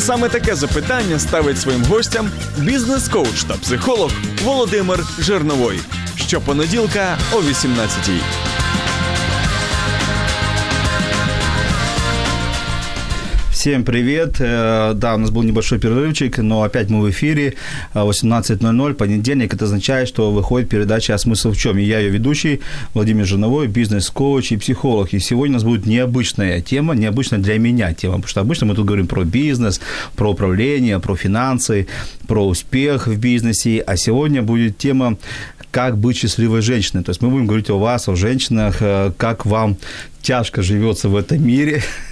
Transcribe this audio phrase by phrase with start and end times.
[0.00, 4.10] Саме таке запитання ставить своїм гостям бізнес-коуч та психолог
[4.44, 5.80] Володимир Жирновой.
[6.16, 8.39] Щопонеділка о 18-й.
[13.61, 14.37] Всем привет.
[14.39, 17.53] Э, Да, у нас был небольшой перерывчик, но опять мы в эфире.
[17.93, 19.53] Э, 18.00, понедельник.
[19.53, 22.61] Это означает, что выходит передача «А смысл в чем?» И я ее ведущий,
[22.95, 25.13] Владимир Жиновой, бизнес-коуч и психолог.
[25.13, 28.73] И сегодня у нас будет необычная тема, необычная для меня тема, потому что обычно мы
[28.73, 29.79] тут говорим про бизнес,
[30.15, 31.85] про управление, про финансы,
[32.27, 33.83] про успех в бизнесе.
[33.85, 35.17] А сегодня будет тема
[35.69, 37.03] как быть счастливой женщиной.
[37.03, 39.77] То есть мы будем говорить о вас, о женщинах, э, как вам
[40.23, 41.83] тяжко живется в этом мире.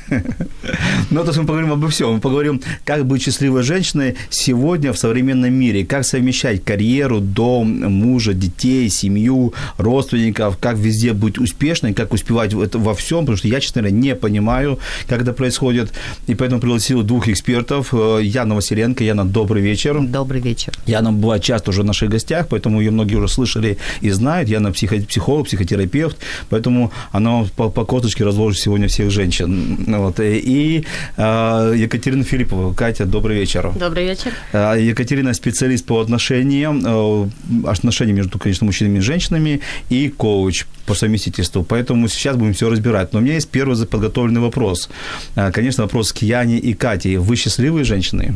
[1.09, 2.13] Но то есть мы поговорим обо всем.
[2.13, 8.33] Мы поговорим, как быть счастливой женщиной сегодня в современном мире, как совмещать карьеру, дом, мужа,
[8.33, 13.81] детей, семью, родственников, как везде быть успешной, как успевать во всем, потому что я, честно
[13.81, 15.91] говоря, не понимаю, как это происходит.
[16.27, 17.93] И поэтому пригласил двух экспертов.
[17.93, 19.03] Э, Яна Василенко.
[19.03, 19.99] Яна, добрый вечер.
[20.01, 20.73] Добрый вечер.
[20.85, 24.49] Яна бывает часто уже в наших гостях, поэтому ее многие уже слышали и знают.
[24.49, 26.17] Яна психо- психолог, психотерапевт,
[26.49, 29.77] поэтому она по, по косточке разложит сегодня всех женщин.
[29.99, 30.19] Вот.
[30.19, 30.85] И
[31.17, 32.73] э, Екатерина Филиппова.
[32.73, 33.71] Катя, добрый вечер.
[33.79, 34.33] Добрый вечер.
[34.53, 37.29] Э, Екатерина специалист по отношениям, э,
[37.67, 41.63] отношениям между, конечно, мужчинами и женщинами, и коуч по совместительству.
[41.63, 43.13] Поэтому сейчас будем все разбирать.
[43.13, 44.89] Но у меня есть первый подготовленный вопрос.
[45.35, 47.17] Э, Конечно, вопрос к Яне и Кате.
[47.19, 48.35] Вы счастливые женщины?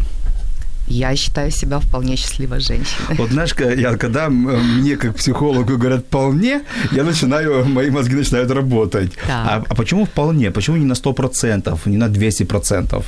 [0.88, 3.18] Я считаю себя вполне счастливой женщиной.
[3.18, 9.14] Вот знаешь, я, когда мне как психологу говорят «вполне», я начинаю, мои мозги начинают работать.
[9.14, 9.30] Так.
[9.30, 10.52] А, а почему вполне?
[10.52, 13.04] Почему не на 100%, не на 200%?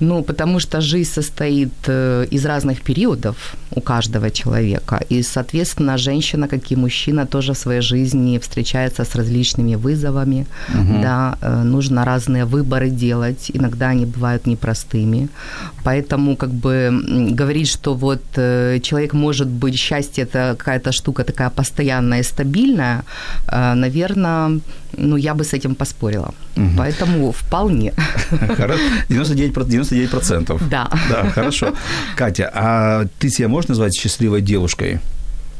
[0.00, 3.36] Ну, потому что жизнь состоит э, из разных периодов
[3.76, 5.00] у каждого человека.
[5.10, 10.46] И, соответственно, женщина, как и мужчина, тоже в своей жизни встречается с различными вызовами.
[11.02, 13.50] Да, э, нужно разные выборы делать.
[13.54, 15.28] Иногда они бывают непростыми.
[15.84, 16.90] Поэтому, как бы,
[17.36, 23.02] говорить, что вот э, человек может быть, счастье– это какая-то штука такая постоянная стабильная,
[23.46, 24.60] наверное,
[24.98, 26.32] ну, я бы с этим поспорила.
[26.76, 27.92] Поэтому вполне.
[28.30, 28.78] Хоро-
[29.08, 29.89] 99%.
[29.90, 30.60] Про- 99%.
[30.70, 30.88] Да.
[31.08, 31.74] Да, хорошо.
[32.16, 35.00] Катя, а ты себя можешь назвать счастливой девушкой?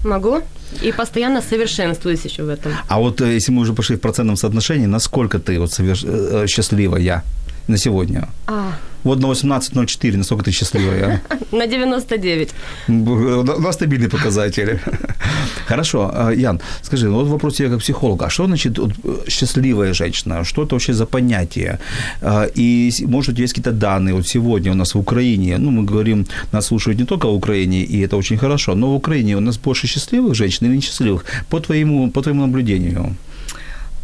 [0.04, 0.41] Могу.
[0.82, 2.72] И постоянно совершенствуюсь еще в этом.
[2.88, 6.46] А вот э, если мы уже пошли в процентном соотношении, насколько ты вот соверш- э,
[6.46, 7.22] счастливая
[7.69, 8.28] на сегодня?
[8.46, 8.72] А,
[9.05, 11.21] Вот на 18.04, насколько ты счастливая?
[11.53, 12.49] на 99.
[12.88, 14.78] Б- На стабильный показатель.
[15.66, 18.27] Хорошо, а, Ян, скажи, ну вот вопрос тебе как психолога.
[18.27, 20.44] А что значит вот, э, счастливая женщина?
[20.44, 21.78] Что это вообще за понятие?
[22.22, 24.15] А, И, может, есть какие-то данные?
[24.15, 27.82] Вот сегодня у нас в Украине, ну, мы говорим, нас слушают не только в Украине,
[27.84, 31.25] и это очень хорошо, но в Украине у нас больше счастливых женщин или несчастливых?
[31.49, 33.15] По твоему, по твоему наблюдению.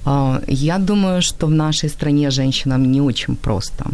[0.06, 3.84] А, Я думаю, что в нашей стране женщинам не очень просто.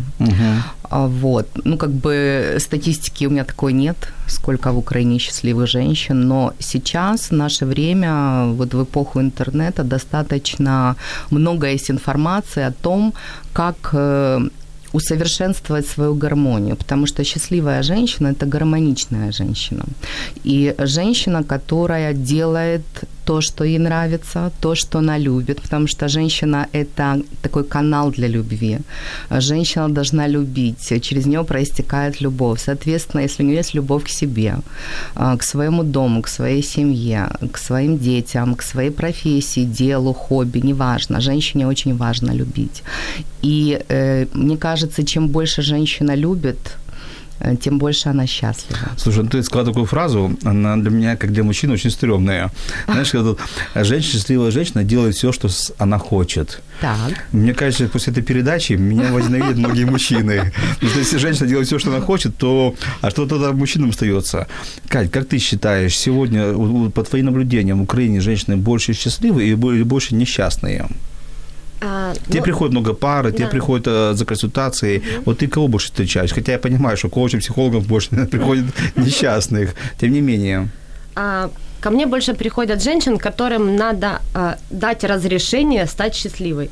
[0.91, 1.47] А, Вот.
[1.65, 3.97] Ну, как бы статистики у меня такой нет,
[4.29, 10.97] сколько в Украине счастливых женщин, но сейчас, в наше время, вот в эпоху интернета, достаточно
[11.31, 13.13] много есть информации о том,
[13.53, 14.49] как э,
[14.93, 19.85] усовершенствовать свою гармонию, потому что счастливая женщина– это гармоничная женщина.
[20.45, 22.83] И женщина, которая делает
[23.25, 28.29] то, что ей нравится, то, что она любит, потому что женщина– это такой канал для
[28.29, 28.79] любви.
[29.31, 32.61] Женщина должна любить, через нее проистекает любовь.
[32.65, 34.55] Соответственно, если у нее есть любовь к себе,
[35.15, 40.61] а, к своему дому, к своей семье, к своим детям, к своей профессии, делу, хобби,
[40.61, 42.83] неважно, женщине очень важно любить.
[43.43, 46.77] И э, мне кажется, чем больше женщина любит,
[47.61, 48.79] тем больше она счастлива.
[48.97, 52.51] Слушай, ну ты сказала такую фразу, она для меня, как для мужчины, очень стрёмная.
[52.87, 53.35] Знаешь, когда
[53.75, 55.49] женщина, счастливая женщина делает все, что
[55.79, 56.63] она хочет.
[56.81, 57.27] Так.
[57.33, 60.53] Мне кажется, после этой передачи меня возненавидят многие мужчины.
[60.75, 62.75] Потому что если женщина делает все, что она хочет, то...
[63.01, 64.47] А что тогда мужчинам остается?
[64.89, 66.53] Кать, как ты считаешь, сегодня,
[66.91, 68.93] по твоим наблюдениям, в Украине женщины больше
[69.55, 70.89] бо- или больше несчастные?
[71.85, 73.51] А, Тебе ну, приходит много пар, тебе да.
[73.51, 75.03] приходят э, за консультацией.
[75.25, 76.33] Вот ты кого больше встречаешь?
[76.33, 79.75] Хотя я понимаю, что коучам, психологам больше приходит несчастных.
[80.01, 80.69] Тем не менее.
[81.17, 81.51] а,
[81.81, 86.71] ко мне больше приходят женщин, которым надо а, дать разрешение стать счастливой.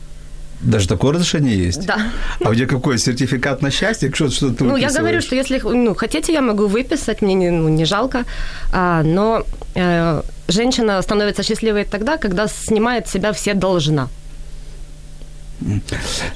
[0.61, 1.87] Даже такое разрешение есть?
[1.87, 1.99] Да.
[2.45, 4.13] А у тебя какой сертификат на счастье?
[4.15, 7.51] Что, что ты Ну, я говорю, что если ну, хотите, я могу выписать, мне не,
[7.51, 8.25] ну, не жалко.
[8.73, 9.43] А, но
[9.75, 14.09] э, женщина становится счастливой тогда, когда снимает с себя все должна.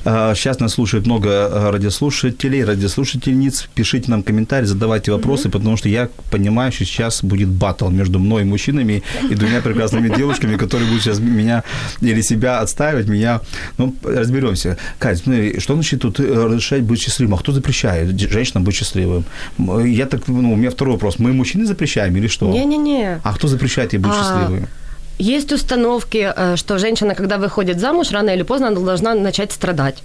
[0.04, 3.68] Сейчас нас слушает много э, радиослушателей, радиослушательниц.
[3.74, 5.52] Пишите нам комментарии, задавайте вопросы, mm-hmm.
[5.52, 10.56] потому что я понимаю, что сейчас будет батл между мной, мужчинами, и двумя прекрасными девушками,
[10.56, 11.62] которые будут сейчас меня
[12.00, 13.40] или себя отстаивать, меня...
[13.78, 14.76] Ну, разберемся.
[14.98, 17.34] Кать, смотри, что значит тут э, разрешать быть счастливым?
[17.34, 19.24] А кто запрещает женщинам быть счастливым?
[19.58, 21.18] Я так, ну, у меня второй вопрос.
[21.18, 22.50] Мы мужчины запрещаем или что?
[22.50, 23.20] Не-не-не.
[23.22, 24.14] А кто запрещает ей быть а...
[24.14, 24.68] счастливым?
[25.18, 30.02] Есть установки, э, что женщина, когда выходит замуж, рано или поздно она должна начать страдать.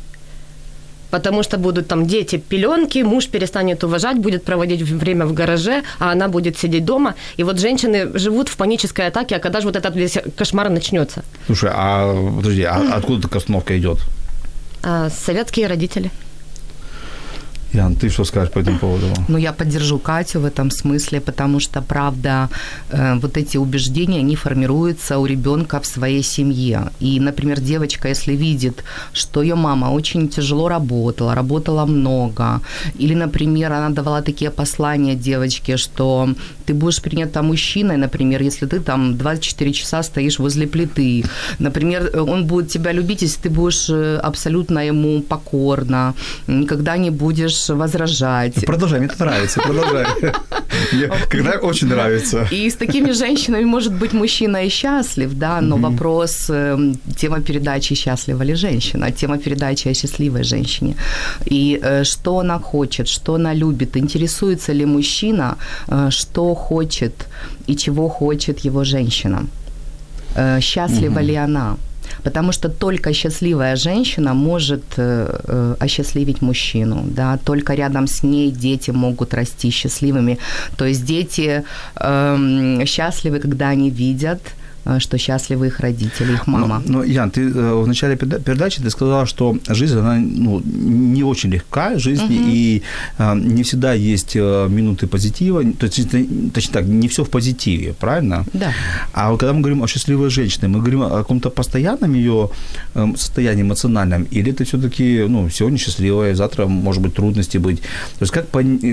[1.09, 6.11] Потому что будут там дети, пеленки, муж перестанет уважать, будет проводить время в гараже, а
[6.11, 7.15] она будет сидеть дома.
[7.38, 11.23] И вот женщины живут в панической атаке, а когда же вот этот весь кошмар начнется?
[11.47, 13.97] Слушай, а подожди, а откуда такая установка идет?
[14.83, 16.11] А, советские родители.
[17.74, 19.06] Ян, ты что скажешь по этому поводу?
[19.27, 22.50] Ну, я поддержу Катю в этом смысле, потому что, правда,
[22.89, 26.92] э, вот эти убеждения, они формируются у ребенка в своей семье.
[27.01, 28.83] И, например, девочка, если видит,
[29.13, 32.62] что ее мама очень тяжело работала, работала много,
[33.00, 36.30] или, например, она давала такие послания девочке, что
[36.66, 41.24] ты будешь принята мужчиной, например, если ты там 24 часа стоишь возле плиты.
[41.60, 46.13] Например, он будет тебя любить, если ты будешь э, абсолютно ему покорна,
[46.48, 48.65] никогда не будешь будешь возражать.
[48.65, 50.06] Продолжай, мне это нравится, продолжай.
[51.29, 52.47] Когда очень нравится.
[52.51, 57.95] И с такими женщинами может быть мужчина и счастлив, да, но вопрос, эм, тема передачи
[57.95, 60.95] «Счастлива ли женщина?», тема передачи о счастливой женщине.
[61.51, 65.57] И э, что она хочет, что она любит, интересуется ли мужчина,
[65.88, 67.13] э, что хочет
[67.67, 69.45] и чего хочет его женщина.
[70.35, 71.75] Э, счастлива ли она?
[72.24, 78.51] Потому что только счастливая женщина может э, э, осчастливить мужчину, да, только рядом с ней
[78.51, 80.38] дети могут расти счастливыми.
[80.77, 81.63] То есть дети
[81.95, 84.39] э, счастливы, когда они видят
[85.00, 86.81] что счастливы их родители, их мама.
[86.86, 91.24] Но, но Ян, ты э, в начале передачи ты сказала, что жизнь, она ну, не
[91.24, 92.33] очень легкая, жизнь, угу.
[92.33, 92.81] и
[93.18, 96.09] э, не всегда есть минуты позитива, то есть,
[96.53, 98.45] точнее так, не все в позитиве, правильно?
[98.53, 98.71] Да.
[99.13, 102.50] А вот когда мы говорим о счастливой женщине, мы говорим о каком-то постоянном ее
[103.15, 107.81] состоянии эмоциональном, или это все-таки, ну, сегодня счастливая, завтра, может быть, трудности быть.
[108.19, 108.45] То есть как,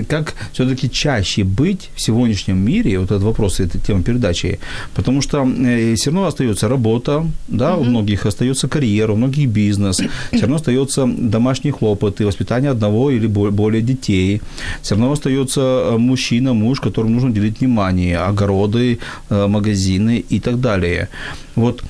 [0.07, 4.59] как все-таки чаще быть в сегодняшнем мире, вот этот вопрос, эта тема передачи,
[4.95, 5.45] потому что
[5.95, 7.81] все равно остается работа, да, угу.
[7.81, 9.97] у многих остается карьера, у многих бизнес,
[10.31, 14.41] все равно остается домашние хлопоты, воспитание одного или более детей,
[14.81, 18.99] все равно остается э, мужчина, муж, которому нужно уделить внимание, огороды,
[19.29, 21.07] э, магазины и так далее.
[21.55, 21.83] Вот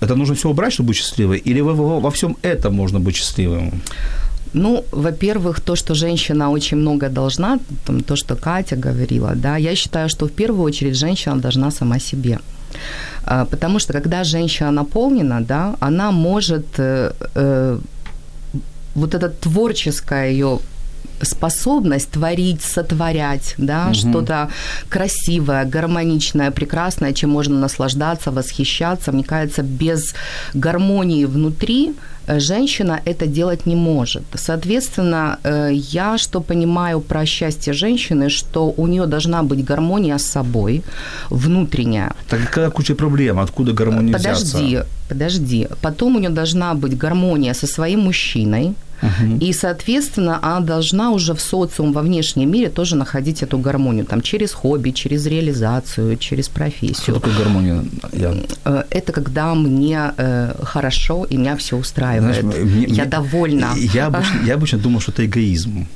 [0.00, 3.16] это нужно все убрать, чтобы быть счастливой, или во, во, во всем этом можно быть
[3.16, 3.70] счастливым?
[4.54, 9.76] Ну, во-первых, то, что женщина очень много должна, там, то, что Катя говорила, да, я
[9.76, 12.38] считаю, что в первую очередь женщина должна сама себе.
[13.24, 17.78] А, потому что когда женщина наполнена, да, она может э, э,
[18.94, 20.58] вот эта творческая ее
[21.22, 23.94] способность творить, сотворять, да, угу.
[23.94, 24.48] что-то
[24.88, 29.12] красивое, гармоничное, прекрасное, чем можно наслаждаться, восхищаться.
[29.12, 30.14] Мне кажется, без
[30.54, 31.94] гармонии внутри
[32.30, 34.22] Э, женщина это делать не может.
[34.34, 40.26] Соответственно, э, я что понимаю про счастье женщины, что у нее должна быть гармония с
[40.26, 40.82] собой,
[41.30, 42.12] внутренняя.
[42.28, 44.86] Так какая куча проблем, откуда гармония Подожди, взяться?
[45.08, 45.68] подожди.
[45.80, 49.38] Потом у нее должна быть гармония со своим мужчиной, Uh-huh.
[49.38, 54.04] И, соответственно, она должна уже в социум, во внешнем мире тоже находить эту гармонию.
[54.04, 57.02] Там, через хобби, через реализацию, через профессию.
[57.02, 57.84] Что такое гармония?
[58.12, 58.34] Я...
[58.64, 62.42] Э, это когда мне э, хорошо и меня все устраивает.
[62.42, 63.70] Знаешь, мне, я мне, довольна.
[63.76, 65.86] Я обычно, я обычно думал, что это эгоизм.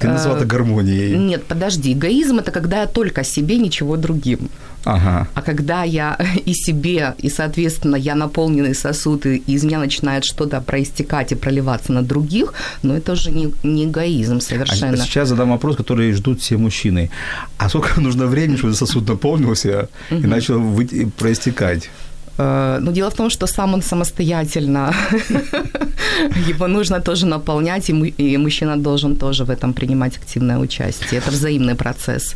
[0.00, 1.16] Ты назвала это гармонией.
[1.16, 1.92] Нет, подожди.
[1.92, 4.48] Эгоизм– это когда я только себе, ничего другим.
[4.84, 5.26] Ага.
[5.34, 10.60] А когда я и себе, и, соответственно, я наполненный сосуд, и из меня начинает что-то
[10.60, 15.02] проистекать и проливаться на других, ну, это уже не, не эгоизм совершенно.
[15.02, 17.10] А сейчас задам вопрос, который ждут все мужчины.
[17.58, 21.90] А сколько нужно времени, чтобы сосуд наполнился и начал выйти, проистекать?
[22.38, 24.94] Э, но дело в том, что сам он самостоятельно,
[26.48, 31.20] его нужно тоже наполнять, и мужчина должен тоже в этом принимать активное участие.
[31.20, 32.34] Это взаимный процесс.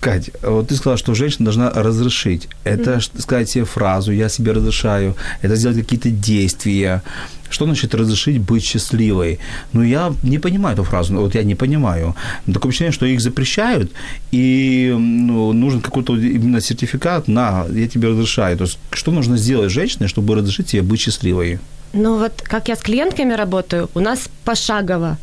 [0.00, 2.48] Кать, вот ты сказала, что женщина должна разрешить.
[2.64, 3.20] Это mm-hmm.
[3.20, 7.02] сказать себе фразу «я себе разрешаю», это сделать какие-то действия.
[7.50, 9.40] Что значит разрешить быть счастливой?
[9.72, 12.14] Ну, я не понимаю эту фразу, вот я не понимаю.
[12.46, 13.92] Такое ощущение, что их запрещают,
[14.30, 18.56] и ну, нужен какой-то именно сертификат на «я тебе разрешаю».
[18.56, 21.58] То есть, что нужно сделать женщине, чтобы разрешить себе быть счастливой?
[21.92, 25.18] Ну вот, как я с клиентками работаю, у нас пошагово.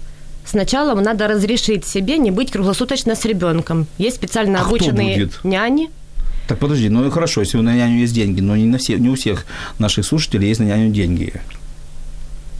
[0.47, 3.85] Сначала надо разрешить себе не быть круглосуточно с ребенком.
[3.97, 5.89] Есть специально А обученные няни.
[6.47, 9.15] Так подожди, ну хорошо, если на няню есть деньги, но не, на все, не у
[9.15, 9.45] всех
[9.79, 11.33] наших слушателей есть на няню деньги.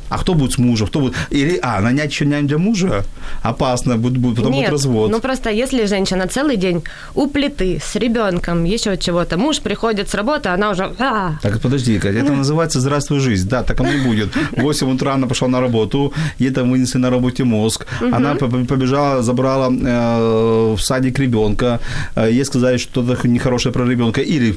[0.09, 0.87] А кто будет с мужем?
[0.87, 1.15] Кто будет?
[1.29, 3.03] Или, а, нанять еще няню для мужа?
[3.43, 5.11] Опасно, будет, будет потом будет Нет, развод.
[5.11, 6.83] ну просто если женщина целый день
[7.15, 10.93] у плиты с ребенком, еще чего-то, муж приходит с работы, она уже...
[10.99, 11.31] «А».
[11.41, 13.49] Так, подожди, Катя, это называется «Здравствуй, жизнь».
[13.49, 14.29] Да, так оно и будет.
[14.55, 17.85] В 8 утра она пошла на работу, ей там вынесли на работе мозг.
[18.13, 21.79] Она по- по- побежала, забрала э, в садик ребенка.
[22.15, 24.21] Э, Ей сказали что-то нехорошее про ребенка.
[24.21, 24.55] Или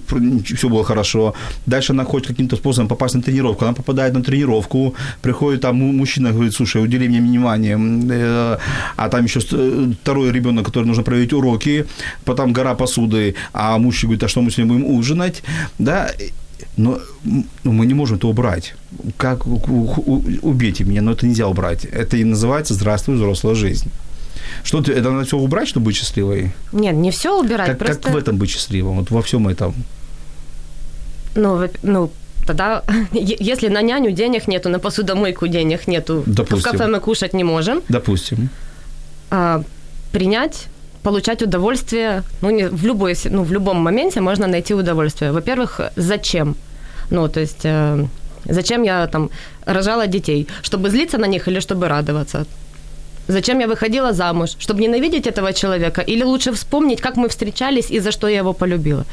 [0.57, 1.35] все было хорошо.
[1.67, 3.65] Дальше она хочет каким-то способом попасть на тренировку.
[3.65, 7.79] Она попадает на тренировку, приходит там му- мужчина, говорит, слушай, удели мне внимание.
[8.11, 8.59] Э,
[8.97, 11.85] А там еще с- э, второй ребенок, который нужно проверить уроки.
[12.25, 13.35] Потом гора посуды.
[13.53, 15.43] А муж говорит, а что мы сегодня будем ужинать?
[15.79, 16.11] Да,
[16.77, 18.75] но ну, мы не можем это убрать.
[19.17, 21.85] Как убейте меня, но это нельзя убрать.
[21.85, 23.91] Это и называется «Здравствуй, взрослая жизнь».
[24.65, 26.53] Что ты, это надо все убрать, чтобы быть счастливой?
[26.73, 28.03] Нет, не все убирать, Как, просто...
[28.03, 28.97] как в этом быть счастливым?
[28.97, 29.75] Вот во всем этом.
[31.35, 32.11] Ну, ну,
[32.47, 32.83] тогда,
[33.13, 36.73] если на няню денег нету, на посудомойку денег нету, в Допустим.
[36.73, 38.49] кафе мы кушать не можем, Допустим.
[39.31, 39.63] а,
[40.13, 40.67] принять
[41.03, 45.33] получать удовольствие, ну, не, в, любой, ну, в любом моменте можно найти удовольствие.
[45.33, 46.57] Во-первых, зачем?
[47.11, 48.07] Ну, то есть, э,
[48.45, 49.31] зачем я там
[49.67, 50.47] рожала детей?
[50.63, 52.45] Чтобы злиться на них или чтобы радоваться?
[53.29, 54.51] Зачем я выходила замуж?
[54.59, 56.03] Чтобы ненавидеть этого человека?
[56.03, 59.05] Или лучше вспомнить, как мы встречались и за что я его полюбила?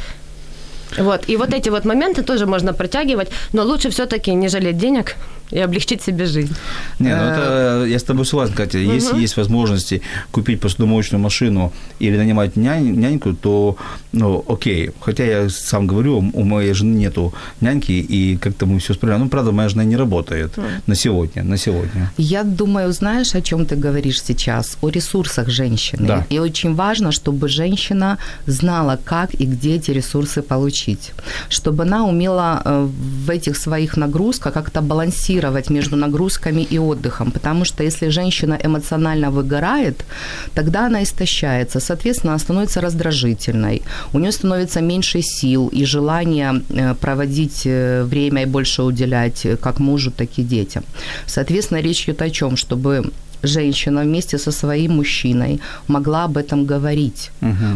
[0.98, 1.30] Вот.
[1.30, 5.16] И вот эти вот моменты тоже можно протягивать, но лучше все-таки не жалеть денег
[5.52, 6.56] и облегчить себе жизнь.
[7.00, 8.78] Не, ну это я с тобой согласен, Катя.
[8.78, 10.02] Если есть возможности
[10.32, 13.78] купить посудомоечную машину или нанимать нянь, няньку, то,
[14.12, 14.92] ну, окей.
[15.00, 19.24] Хотя я сам говорю, у моей жены нету няньки, и как-то мы все справляем.
[19.24, 22.12] Ну, правда, моя жена не работает на сегодня, на сегодня.
[22.18, 24.78] Я думаю, знаешь, о чем ты говоришь сейчас?
[24.82, 26.08] О ресурсах женщины.
[26.08, 26.26] Да.
[26.30, 31.12] И очень важно, чтобы женщина знала, как и где эти ресурсы получить.
[31.50, 32.88] Чтобы она умела э,
[33.26, 35.37] в этих своих нагрузках как-то балансировать
[35.70, 37.32] между нагрузками и отдыхом.
[37.32, 40.06] Потому что если женщина эмоционально выгорает,
[40.54, 41.80] тогда она истощается.
[41.80, 43.82] Соответственно, она становится раздражительной.
[44.14, 49.56] У нее становится меньше сил и желания э, проводить э, время и больше уделять э,
[49.56, 50.84] как мужу, так и детям.
[51.26, 52.58] Соответственно, речь идет о чем?
[52.58, 53.12] Чтобы
[53.44, 57.32] женщина вместе со своим мужчиной могла об этом говорить,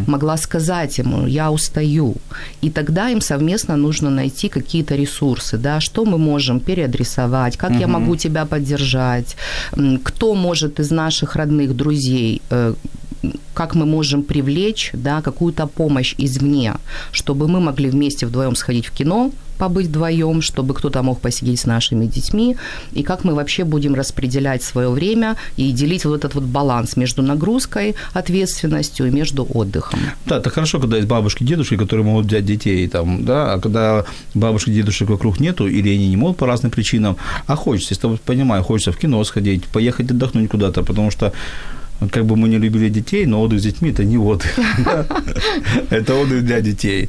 [0.06, 2.14] могла сказать ему, я устаю.
[2.62, 7.86] И тогда им совместно нужно найти какие-то ресурсы, да, что мы можем переадресовать, как я
[7.86, 9.36] могу тебя поддержать,
[10.04, 12.74] кто может из наших родных друзей э,
[13.54, 16.74] как мы можем привлечь да, какую-то помощь извне,
[17.12, 21.66] чтобы мы могли вместе вдвоем сходить в кино, побыть вдвоем, чтобы кто-то мог посидеть с
[21.66, 22.56] нашими детьми,
[22.92, 27.22] и как мы вообще будем распределять свое время и делить вот этот вот баланс между
[27.22, 30.00] нагрузкой, ответственностью и между отдыхом.
[30.26, 34.04] Да, это хорошо, когда есть бабушки, дедушки, которые могут взять детей, там, да, а когда
[34.34, 38.64] бабушек, дедушек вокруг нету, или они не могут по разным причинам, а хочется, если понимаю,
[38.64, 41.32] хочется в кино сходить, поехать отдохнуть куда-то, потому что
[42.10, 44.58] как бы мы не любили детей, но отдых с детьми– это не отдых.
[45.90, 47.08] Это отдых для детей.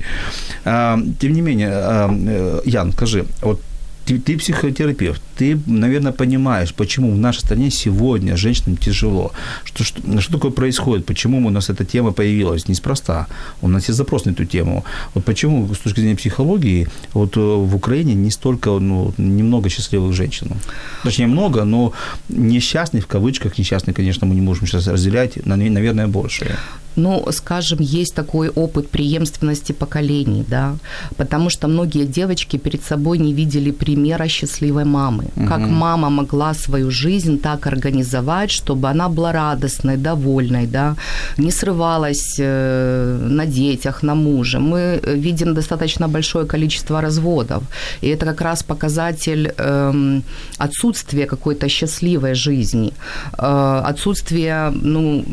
[0.66, 3.62] А, Тем не менее, а, э, Ян, скажи, вот
[4.06, 9.32] ты, ты психотерапевт, ты, наверное, понимаешь, почему в нашей стране сегодня женщинам тяжело.
[9.64, 11.06] Что, что, что такое происходит?
[11.06, 12.68] Почему у нас эта тема появилась?
[12.68, 13.28] Неспроста.
[13.62, 14.84] У нас есть запрос на эту тему.
[15.14, 20.14] Вот почему, с точки зрения психологии, вот э, в Украине не столько, ну, немного счастливых
[20.14, 20.52] женщин.
[21.04, 21.94] Точнее, много, но
[22.30, 26.58] несчастных, в кавычках, несчастных, конечно, мы не можем сейчас разделять, на- наверное, больше.
[26.96, 30.76] Ну, скажем, есть такой опыт преемственности поколений, да,
[31.18, 35.23] потому что многие девочки перед собой не видели примера счастливой мамы.
[35.48, 40.96] Как мама могла свою жизнь так организовать, чтобы она была радостной, довольной, да,
[41.38, 44.60] не срывалась э, на детях, на муже.
[44.60, 47.64] Мы видим достаточно большое количество разводов,
[48.02, 50.24] и это как раз показатель эм,
[50.58, 52.94] отсутствия какой-то счастливой жизни,
[53.38, 55.24] э, отсутствия, ну,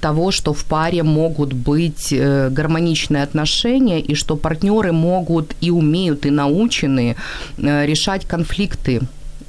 [0.00, 6.26] того, что в паре могут быть э, гармоничные отношения и что партнеры могут и умеют,
[6.26, 7.16] и научены
[7.58, 9.00] э, решать конфликты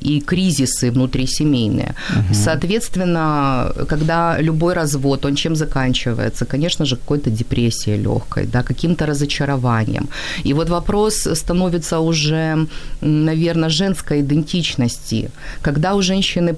[0.01, 1.93] и кризисы внутрисемейные.
[2.33, 6.45] Соответственно, когда любой развод, он чем заканчивается?
[6.45, 10.09] Конечно же, какой-то депрессией легкой, да, каким-то разочарованием.
[10.45, 12.67] И вот вопрос становится уже,
[13.01, 15.29] наверное, женской идентичности.
[15.61, 16.55] Когда у женщины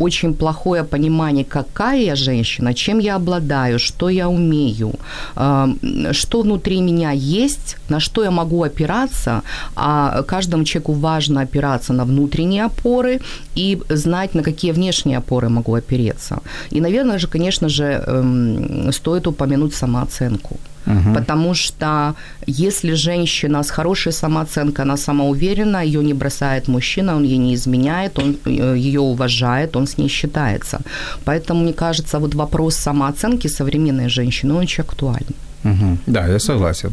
[0.00, 4.92] очень плохое понимание, какая я женщина, чем я обладаю, что я умею,
[5.36, 9.42] э, что внутри меня есть, на что я могу опираться,
[9.76, 13.20] а каждому человеку важно опираться на внутренние опоры, опоры
[13.58, 16.38] и знать, на какие внешние опоры могу опереться.
[16.72, 20.56] И, наверное же, конечно же, эм, стоит упомянуть самооценку.
[20.86, 21.14] Угу.
[21.14, 22.14] Потому что
[22.46, 28.18] если женщина с хорошей самооценкой, она самоуверена, ее не бросает мужчина, он ей не изменяет,
[28.18, 30.80] он э, ее уважает, он с ней считается.
[31.24, 35.34] Поэтому, мне кажется, вот вопрос самооценки современной женщины, он очень актуален.
[35.64, 35.98] Угу.
[36.06, 36.92] Да, я согласен.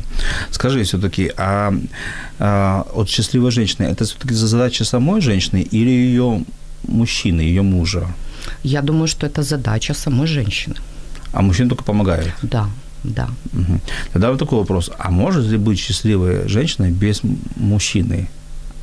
[0.51, 1.73] Скажи все-таки, а,
[2.39, 6.43] а от счастливой женщины это все-таки задача самой женщины или ее
[6.83, 8.07] мужчины, ее мужа?
[8.63, 10.75] Я думаю, что это задача самой женщины.
[11.33, 12.33] А мужчина только помогает?
[12.41, 12.67] Да,
[13.03, 13.29] да.
[13.53, 13.79] Угу.
[14.13, 14.91] Тогда вот такой вопрос.
[14.97, 17.21] А может ли быть счастливой женщиной без
[17.55, 18.27] мужчины?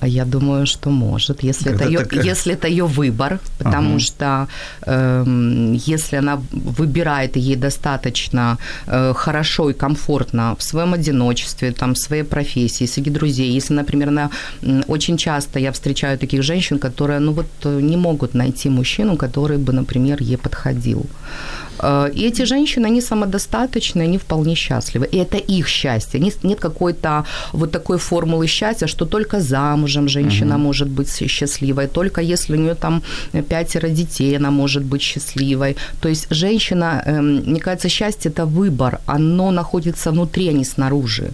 [0.00, 3.98] А я думаю, что может, если, это ее, если это ее выбор, потому ага.
[3.98, 4.48] что
[4.86, 5.24] э,
[5.86, 11.98] если она выбирает, и ей достаточно э, хорошо и комфортно в своем одиночестве, там, в
[11.98, 14.30] своей профессии, среди друзей, если, например, она
[14.88, 19.72] очень часто я встречаю таких женщин, которые, ну вот, не могут найти мужчину, который бы,
[19.72, 21.06] например, ей подходил.
[21.78, 25.06] Э, и эти женщины, они самодостаточные, они вполне счастливы.
[25.12, 26.20] И это их счастье.
[26.20, 30.64] Нет какой-то вот такой формулы счастья, что только замужем женщина угу.
[30.64, 33.02] может быть счастливой, только если у нее там
[33.48, 35.76] пятеро детей, она может быть счастливой.
[36.00, 41.30] То есть женщина, эм, мне кажется, счастье– это выбор, оно находится внутри, а не снаружи.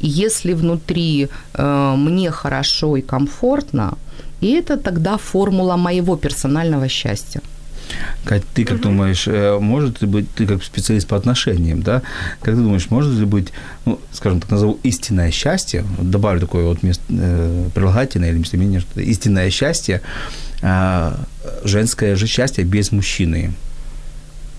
[0.00, 3.96] И если внутри э, мне хорошо и комфортно,
[4.40, 7.40] и это тогда формула моего персонального счастья.
[8.24, 8.84] Кать, ты как угу.
[8.84, 12.02] думаешь, э, может ли быть, ты как специалист по отношениям, да,
[12.40, 13.48] как ты думаешь, может ли быть,
[13.84, 19.00] ну, скажем так, назову истинное счастье, добавлю такое вот место, э, прилагательное или местоимение, что
[19.00, 20.02] истинное счастье,
[20.62, 21.12] э,
[21.64, 23.52] женское же счастье без мужчины?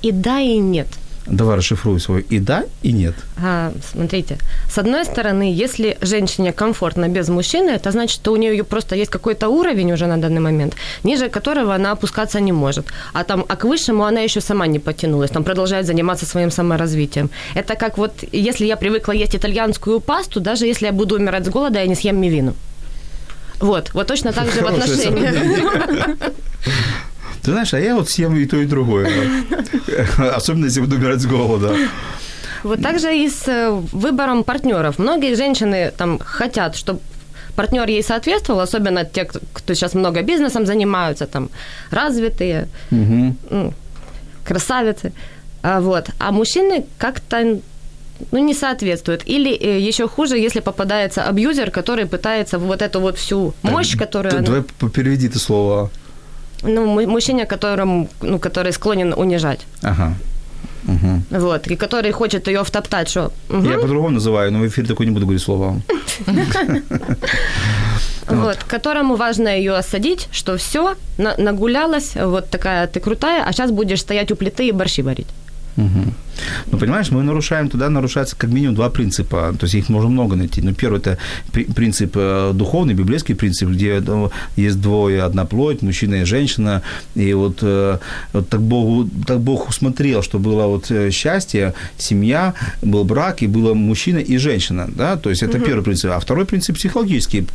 [0.02, 0.88] И да, и нет.
[1.30, 3.14] Давай расшифруй свой и да, и нет.
[3.38, 4.38] А, смотрите,
[4.70, 9.12] с одной стороны, если женщине комфортно без мужчины, это значит, что у нее просто есть
[9.12, 12.88] какой-то уровень уже на данный момент, ниже которого она опускаться не может.
[13.14, 17.30] А там, а к высшему она еще сама не потянулась, там продолжает заниматься своим саморазвитием.
[17.56, 21.50] Это как вот, если я привыкла есть итальянскую пасту, даже если я буду умирать с
[21.50, 22.54] голода, я не съем мивину.
[23.60, 25.36] Вот, вот точно так же в отношениях.
[27.44, 29.10] Ты знаешь, а я вот съем и то, и другое.
[30.36, 31.76] Особенно, если буду умирать с голода.
[32.64, 35.00] Вот так же и с э, выбором партнеров.
[35.00, 37.00] Многие женщины там хотят, чтобы
[37.56, 41.50] партнер ей соответствовал, особенно те, кто сейчас много бизнесом занимаются, там
[41.92, 43.74] развитые, угу.
[44.46, 45.12] красавицы.
[45.62, 46.10] А, вот.
[46.20, 47.60] а мужчины как-то
[48.32, 49.24] ну, не соответствует.
[49.26, 54.42] Или э, еще хуже, если попадается абьюзер, который пытается вот эту вот всю мощь, которую...
[54.42, 55.90] Давай переведи это слово.
[56.64, 59.66] Ну, мужчине, которому, ну, который склонен унижать.
[59.82, 60.14] Ага.
[60.88, 61.40] Угу.
[61.40, 63.32] Вот, и который хочет ее втоптать, что...
[63.50, 63.70] Угу.
[63.70, 65.82] Я по-другому называю, но в эфире такой не буду говорить слово.
[68.28, 74.02] Вот, которому важно ее осадить, что все, нагулялась, вот такая ты крутая, а сейчас будешь
[74.02, 75.28] стоять у плиты и борщи варить.
[75.78, 76.14] Угу.
[76.72, 79.56] Ну, понимаешь, мы нарушаем, туда нарушается как минимум два принципа.
[79.60, 80.62] То есть их можно много найти.
[80.62, 81.18] Но первый– это
[81.76, 86.82] принцип э, духовный, библейский принцип, где ну, есть двое, одна плоть, мужчина и женщина.
[87.16, 87.98] И вот, э,
[88.34, 93.48] вот так, Бог, так Бог усмотрел, что было вот э, счастье, семья, был брак, и
[93.48, 94.90] было мужчина и женщина.
[94.96, 95.18] Да?
[95.18, 95.66] То есть это угу.
[95.66, 96.12] первый принцип.
[96.12, 97.46] А второй принцип психологический,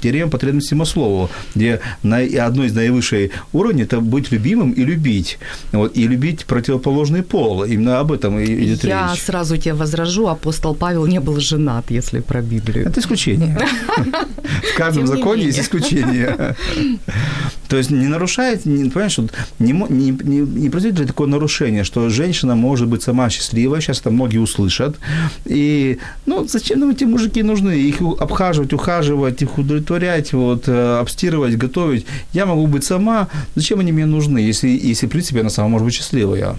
[0.00, 5.38] теорема потребности Маслову, где на, одно из наивысших уровней– это быть любимым и любить.
[5.72, 7.64] Вот, и любить противоположный пол.
[7.64, 9.22] Именно об этом идет Я речь.
[9.22, 12.86] сразу тебе возражу, апостол Павел не был женат, если про Библию.
[12.88, 13.58] Это исключение.
[14.74, 16.56] В каждом законе есть исключение.
[17.68, 19.18] То есть не нарушает, не, понимаешь,
[19.58, 24.00] не, не, не, не произойдет ли такое нарушение, что женщина может быть сама счастлива, сейчас
[24.00, 24.96] это многие услышат,
[25.44, 27.72] и, ну, зачем нам эти мужики нужны?
[27.72, 32.06] Их обхаживать, ухаживать, их удовлетворять, вот, э, обстирывать, готовить.
[32.32, 35.84] Я могу быть сама, зачем они мне нужны, если, если в принципе, она сама может
[35.84, 36.56] быть счастливая?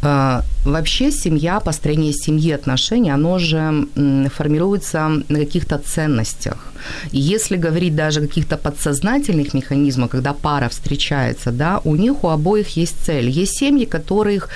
[0.00, 3.86] А, вообще семья, построение семьи, отношений, оно же
[4.34, 6.72] формируется на каких-то ценностях.
[7.12, 12.76] Если говорить даже о каких-то подсознательных механизмах, когда пара встречается, да, у них у обоих
[12.76, 13.28] есть цель.
[13.28, 14.48] Есть семьи, которых,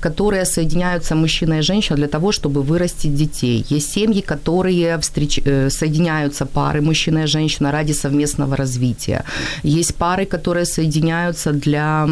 [0.00, 3.64] которые соединяются мужчина и женщина для того, чтобы вырастить детей.
[3.70, 5.40] Есть семьи, которые встреч...
[5.44, 9.24] Э, соединяются пары мужчина и женщина ради совместного развития.
[9.64, 12.06] Есть пары, которые соединяются для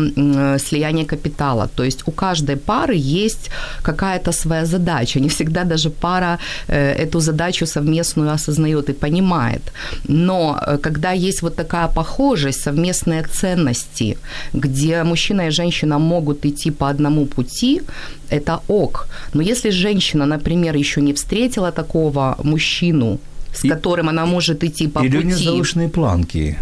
[0.59, 1.69] слияния капитала.
[1.77, 3.51] То есть у каждой пары есть
[3.83, 5.21] какая-то своя задача.
[5.21, 9.73] Не всегда даже пара э, эту задачу совместную осознает и понимает понимает.
[10.09, 14.17] Но э, когда есть вот такая похожесть, совместные ценности,
[14.55, 17.83] где мужчина и женщина могут идти по одному пути,
[18.31, 19.09] это ок.
[19.35, 23.19] Но если женщина, например, еще не встретила такого мужчину,
[23.53, 25.29] с и, которым она может идти по или пути.
[25.29, 26.57] Или завышенные планки.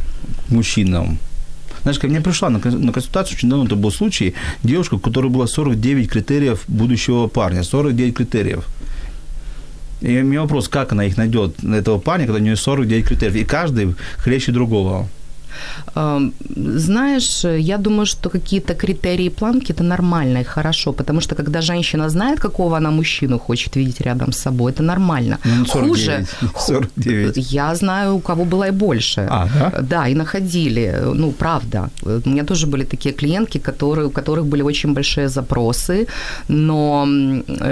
[0.49, 1.19] мужчинам.
[1.83, 2.61] Знаешь, ко мне пришла на
[2.93, 8.15] консультацию, очень давно это был случай, девушка, у которой было 49 критериев будущего парня, 49
[8.15, 8.65] критериев.
[10.03, 13.37] И у меня вопрос, как она их найдет, этого парня, когда у нее 49 критериев,
[13.37, 15.09] и каждый хлеще другого.
[15.95, 22.09] Знаешь, я думаю, что какие-то критерии планки это нормально и хорошо, потому что когда женщина
[22.09, 25.39] знает, какого она мужчину хочет видеть рядом с собой, это нормально.
[25.45, 26.27] Ну, 49, Хуже,
[26.67, 27.37] 49.
[27.53, 29.27] я знаю, у кого было и больше.
[29.31, 29.81] А, да?
[29.83, 31.03] Да, и находили.
[31.15, 31.91] Ну, правда.
[32.03, 36.07] У меня тоже были такие клиентки, которые, у которых были очень большие запросы,
[36.49, 37.07] но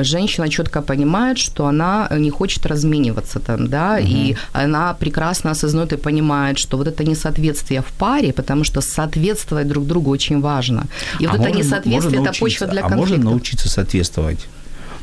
[0.03, 4.09] женщина четко понимает, что она не хочет размениваться там, да, угу.
[4.09, 9.69] и она прекрасно осознает и понимает, что вот это несоответствие в паре, потому что соответствовать
[9.69, 10.87] друг другу очень важно.
[11.19, 12.95] И а вот это несоответствие– это почва для конфликта.
[12.95, 14.47] А можно научиться соответствовать?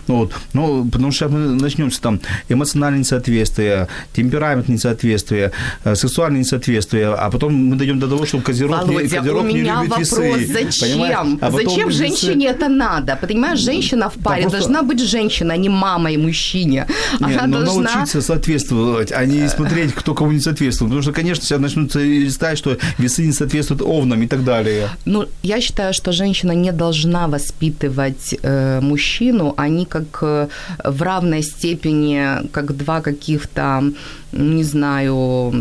[0.07, 5.51] Ну, вот, ну, потому что мы начнем с там эмоциональное несоответствие, темперамент несоответствие,
[5.83, 9.47] э, сексуальное несоответствие, а потом мы дойдем до того, что козерог, Володя, не, козерог у
[9.47, 10.53] не меня любит вопрос, весы.
[10.53, 11.39] зачем?
[11.41, 13.17] А зачем женщине это надо?
[13.21, 14.67] Понимаешь, женщина в паре да, просто...
[14.67, 16.87] должна быть женщина, а не мама и мужчине.
[17.19, 17.83] Она но должна...
[17.83, 20.89] научиться соответствовать, а не смотреть, кто кому не соответствует.
[20.91, 24.89] Потому что, конечно, сейчас начнутся ставить, что весы не соответствуют овнам и так далее.
[25.05, 30.47] Ну, я считаю, что женщина не должна воспитывать э, мужчину, они как э,
[30.83, 33.83] в равной степени, как два каких-то,
[34.31, 35.53] не знаю,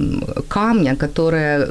[0.49, 1.69] камня, которые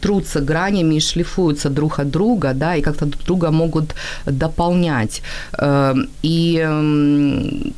[0.00, 3.94] трутся гранями и шлифуются друг от друга, да, и как-то друг друга могут
[4.26, 5.22] дополнять.
[5.58, 6.66] Эм, и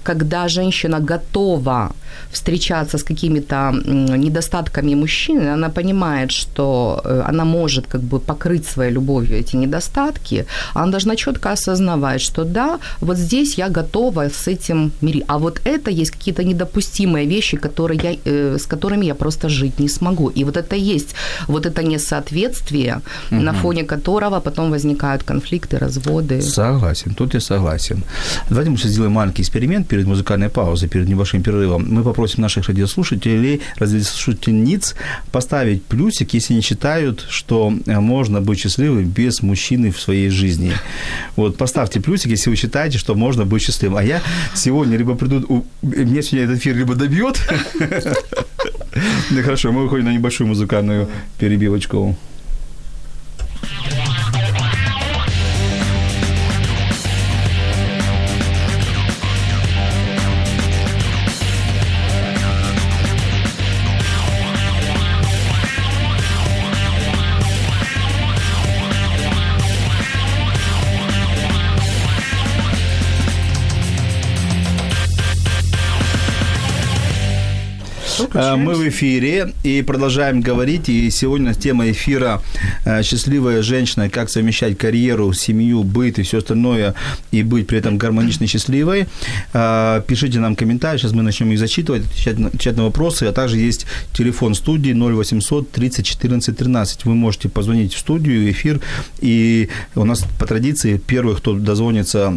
[0.03, 1.93] когда женщина готова
[2.31, 3.73] встречаться с какими-то
[4.17, 10.47] недостатками мужчины, она понимает, что э, она может как бы покрыть своей любовью эти недостатки,
[10.75, 15.25] она должна четко осознавать, что да, вот здесь я готова с этим мирить.
[15.29, 19.79] А вот это есть какие-то недопустимые вещи, которые я, э, с которыми я просто жить
[19.79, 20.29] не смогу.
[20.29, 21.15] И вот это есть
[21.49, 23.01] вот это несоответствие,
[23.31, 23.41] угу.
[23.41, 26.43] на фоне которого потом возникают конфликты, разводы.
[26.43, 28.03] Согласен, тут я согласен.
[28.51, 31.87] Давайте мы сейчас сделаем маленький эксперимент перед музыкальной паузой, перед небольшим перерывом.
[31.89, 34.95] Мы попросим наших радиослушателей, радиослушательниц
[35.33, 40.73] поставить плюсик, если они считают, что э, можно быть счастливым без мужчины в своей жизни.
[41.37, 43.99] Вот, поставьте плюсик, если вы считаете, что можно быть счастливым.
[43.99, 44.23] А я
[44.55, 45.45] сегодня либо придут...
[45.49, 45.65] У...
[45.83, 47.41] Меня сегодня этот эфир либо добьет.
[49.31, 52.17] Ну хорошо, мы выходим на небольшую музыкальную перебивочку.
[78.39, 80.89] Мы в эфире и продолжаем говорить.
[80.89, 82.41] И сегодня тема эфира
[82.85, 84.09] э, «Счастливая женщина.
[84.09, 86.95] Как совмещать карьеру, семью, быт и все остальное,
[87.33, 89.07] и быть при этом гармоничной, счастливой».
[89.53, 93.25] Э, пишите нам комментарии, сейчас мы начнем их зачитывать, отвечать на, отвечать на вопросы.
[93.25, 97.05] А также есть телефон студии 0800 30 14 13.
[97.07, 98.81] Вы можете позвонить в студию, эфир.
[99.19, 102.33] И у нас по традиции первый, кто дозвонится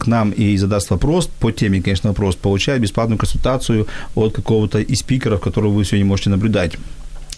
[0.00, 3.86] к нам и задаст вопрос, по теме, конечно, вопрос, получает бесплатную консультацию
[4.16, 6.78] от какого-то из спикеров, которую вы сегодня можете наблюдать.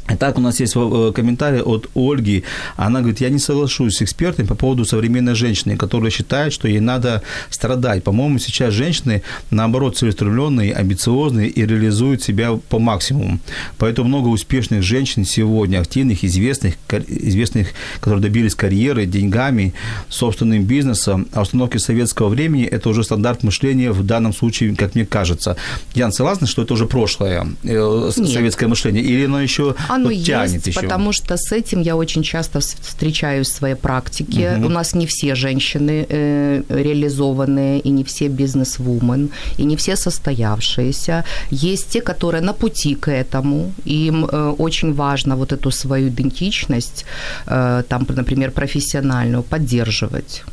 [0.09, 2.45] Итак, у нас есть э, комментарий от Ольги.
[2.77, 6.81] Она говорит, я не соглашусь с экспертами по поводу современной женщины, которая считает, что ей
[6.81, 8.05] надо страдать.
[8.05, 13.41] По-моему, сейчас женщины, наоборот, целеустремленные, амбициозные и реализуют себя по максимуму.
[13.79, 16.75] Поэтому много успешных женщин сегодня, активных, известных,
[17.09, 17.69] известных,
[18.01, 19.75] которые добились карьеры, деньгами,
[20.09, 21.27] собственным бизнесом.
[21.33, 25.57] А установки советского времени– это уже стандарт мышления в данном случае, как мне кажется.
[25.95, 28.29] Ян, согласна, что это уже прошлое, э, Нет.
[28.29, 29.03] советское мышление?
[29.03, 30.81] Или оно еще оно есть, еще.
[30.81, 34.57] потому что с этим я очень часто встречаюсь в своей практике.
[34.57, 34.67] Угу.
[34.67, 41.25] У нас не все женщины э, реализованные, и не все бизнес-вумен, и не все состоявшиеся.
[41.51, 47.05] Есть те, которые на пути к этому, им э, очень важно вот эту свою идентичность,
[47.47, 50.45] э, там, например, профессиональную поддерживать.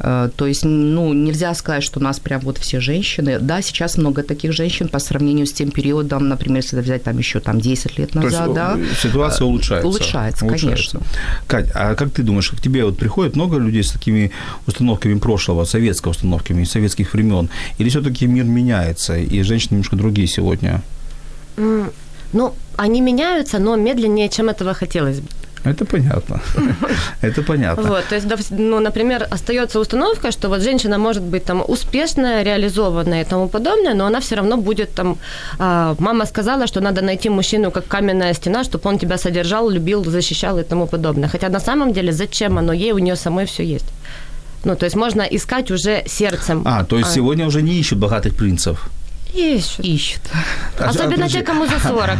[0.00, 3.38] Э, то есть, ну, нельзя сказать, что у нас прям вот все женщины.
[3.40, 7.40] Да, сейчас много таких женщин по сравнению с тем периодом, например, если взять там еще
[7.40, 8.78] там 10 лет назад, То есть, да.
[9.02, 9.86] Ситуация улучшается.
[9.86, 11.00] Улучшается, улучшается, конечно.
[11.46, 14.30] Кать, а как ты думаешь, к тебе вот приходит много людей с такими
[14.66, 17.48] установками прошлого, советского установками, советских времен?
[17.78, 20.82] Или все-таки мир меняется, и женщины немножко другие сегодня?
[22.32, 25.28] Ну, они меняются, но медленнее, чем этого хотелось бы.
[25.66, 26.40] Это понятно.
[27.22, 27.82] Это понятно.
[27.82, 33.22] Вот, то есть, ну, например, остается установка, что вот женщина может быть там успешная, реализованная
[33.22, 35.16] и тому подобное, но она все равно будет там...
[35.58, 40.04] А, мама сказала, что надо найти мужчину как каменная стена, чтобы он тебя содержал, любил,
[40.04, 41.28] защищал и тому подобное.
[41.28, 43.86] Хотя на самом деле зачем оно ей, у нее самой все есть.
[44.64, 46.62] Ну, то есть можно искать уже сердцем.
[46.64, 47.14] А, то есть а...
[47.14, 48.88] сегодня уже не ищут богатых принцев.
[49.34, 49.84] Ищут.
[49.84, 50.20] Ищут.
[50.78, 52.18] А, Особенно а, те, кому за 40.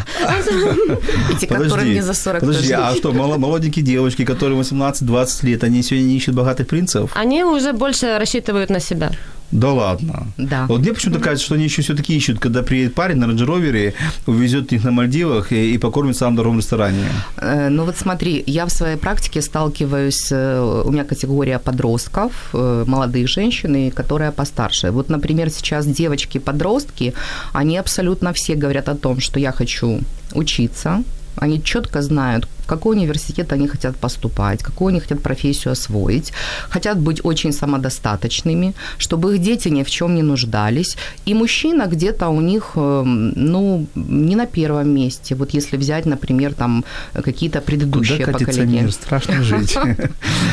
[1.35, 6.07] Эти, которым не за 40 Подожди, а что, молоденькие девочки, которым 18-20 лет, они сегодня
[6.07, 7.11] не ищут богатых принцев?
[7.15, 9.13] Они уже больше рассчитывают на себя.
[9.53, 10.27] Да ладно.
[10.37, 10.67] Да.
[10.67, 13.93] Вот мне почему-то кажется, что они еще все-таки ищут, когда приедет парень на рейндж
[14.27, 17.05] увезет их на Мальдивах и, и покормит в самом дорогом ресторане.
[17.37, 22.85] Э, ну вот смотри, я в своей практике сталкиваюсь, э, у меня категория подростков, э,
[22.87, 24.91] молодые женщины, которые постарше.
[24.91, 27.15] Вот, например, сейчас девочки-подростки,
[27.53, 30.01] они абсолютно все говорят о том, что я хочу
[30.35, 31.03] учиться,
[31.37, 36.33] они четко знают, какой университет они хотят поступать, какую они хотят профессию освоить,
[36.69, 40.97] хотят быть очень самодостаточными, чтобы их дети ни в чем не нуждались.
[41.29, 45.35] И мужчина где-то у них, эм, ну, не на первом месте.
[45.35, 48.83] Вот если взять, например, там какие-то предыдущие Куда поколения.
[48.83, 48.93] мир?
[48.93, 49.77] Страшно жить.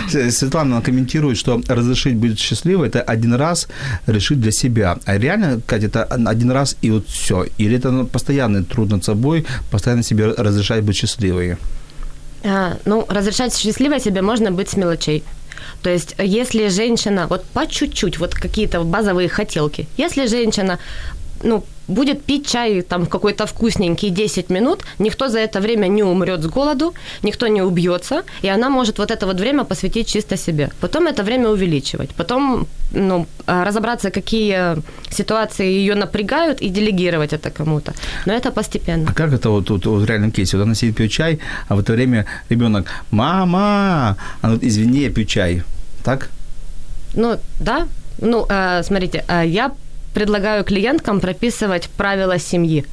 [0.34, 3.68] Светлана комментирует, что разрешить быть счастливой– это один раз
[4.08, 4.98] решить для себя.
[5.06, 7.46] А реально, Катя, это один раз и вот все.
[7.58, 11.58] Или это постоянный труд над собой, постоянно себе разрешать быть счастливой?
[12.44, 15.24] А, ну, разрешать счастливой себе можно быть с мелочей.
[15.82, 20.80] То есть, если женщина, вот по чуть-чуть, вот какие-то базовые хотелки, если женщина,
[21.42, 26.42] ну, будет пить чай там какой-то вкусненький 10 минут, никто за это время не умрет
[26.42, 26.94] с голоду,
[27.24, 30.70] никто не убьется, и она может вот это вот время посвятить чисто себе.
[30.80, 34.78] Потом это время увеличивать, потом ну, а, разобраться, какие
[35.10, 37.94] ситуации ее напрягают, и делегировать это кому-то.
[38.26, 39.10] Но это постепенно.
[39.10, 40.58] А как это вот, вот, вот в реальном кейсе?
[40.58, 45.10] Вот она сидит, пьет чай, а в это время ребенок «Мама!» Она вот «Извини, я
[45.10, 45.64] пью чай».
[46.04, 46.30] Так?
[47.16, 47.88] Ну, да.
[48.20, 49.72] Ну, э, смотрите, э, я
[50.14, 52.86] предлагаю клиенткам прописывать правила семьи.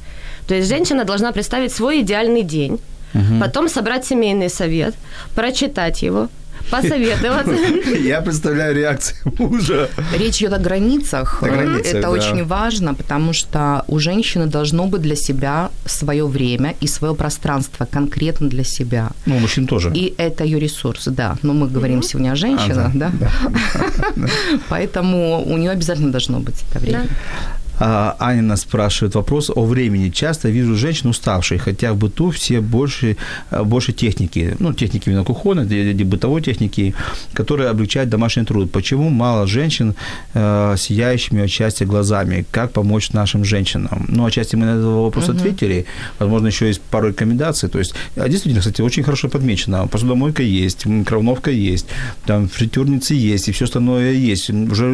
[0.47, 2.79] То есть женщина должна представить свой идеальный день,
[3.13, 3.39] угу.
[3.39, 4.95] потом собрать семейный совет,
[5.35, 6.29] прочитать его,
[6.69, 7.51] посоветоваться.
[8.03, 9.89] Я представляю реакцию мужа.
[10.17, 11.43] Речь идет о границах.
[11.43, 12.09] О границах Это да.
[12.09, 17.85] очень важно, потому что у женщины должно быть для себя свое время и свое пространство
[17.85, 19.09] конкретно для себя.
[19.25, 19.91] Ну, у мужчин тоже.
[19.93, 21.37] И это ее ресурс, да.
[21.41, 22.07] Но мы говорим mm-hmm.
[22.07, 23.11] сегодня о женщинах, а, да?
[23.19, 23.31] да?
[24.69, 27.07] Поэтому у нее обязательно должно быть это время.
[27.83, 30.09] Аня нас спрашивает вопрос о времени.
[30.09, 33.17] Часто вижу женщин уставшие, хотя в быту все больше,
[33.49, 36.93] э, больше техники, ну, техники именно кухонной, бытовой техники,
[37.33, 38.71] которые облегчают домашний труд.
[38.71, 39.95] Почему мало женщин
[40.33, 42.45] э, сияющими от счастья глазами?
[42.51, 44.05] Как помочь нашим женщинам?
[44.09, 45.37] Ну, отчасти мы на этот вопрос uh-huh.
[45.37, 45.85] ответили.
[46.19, 47.69] Возможно, еще есть пару рекомендаций.
[47.69, 49.87] То есть, а действительно, кстати, очень хорошо подмечено.
[49.87, 51.87] Посудомойка есть, микроволновка есть,
[52.25, 54.49] там фритюрницы есть, и все остальное есть.
[54.49, 54.85] Уже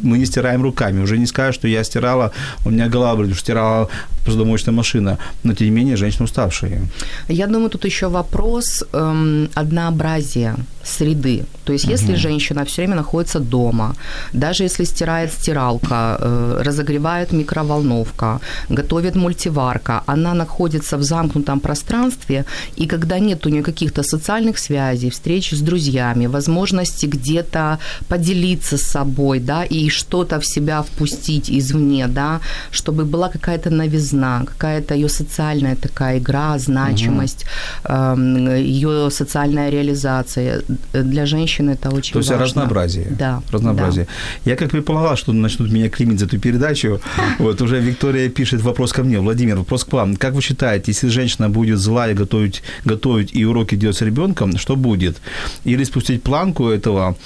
[0.00, 1.02] мы не стираем руками.
[1.02, 2.25] Уже не скажешь, что я стирала
[2.64, 3.88] у меня голова болит, стирала
[4.24, 6.82] посудомоечная машина, но тем не менее женщины уставшие.
[7.28, 11.44] Я думаю, тут еще вопрос эм, однообразия среды.
[11.64, 12.20] То есть, если угу.
[12.20, 13.94] женщина все время находится дома,
[14.32, 22.44] даже если стирает стиралка, э, разогревает микроволновка, готовит мультиварка, она находится в замкнутом пространстве,
[22.76, 28.82] и когда нет у нее каких-то социальных связей, встреч с друзьями, возможности где-то поделиться с
[28.82, 35.08] собой, да, и что-то в себя впустить извне, да, чтобы была какая-то новизна, какая-то ее
[35.08, 37.46] социальная такая игра, значимость,
[37.84, 38.20] угу.
[38.50, 40.62] ее социальная реализация.
[40.92, 42.44] Для женщин это очень То есть важно.
[42.44, 43.06] разнообразие.
[43.10, 43.42] Да.
[43.50, 44.04] Разнообразие.
[44.04, 44.50] Да.
[44.50, 47.00] Я как предполагал, что начнут меня клеймить за эту передачу.
[47.38, 49.20] Вот уже Виктория пишет вопрос ко мне.
[49.20, 50.16] Владимир, вопрос к вам.
[50.16, 54.76] Как вы считаете, если женщина будет злая готовить, готовить и уроки делать с ребенком, что
[54.76, 55.16] будет?
[55.64, 57.16] Или спустить планку этого,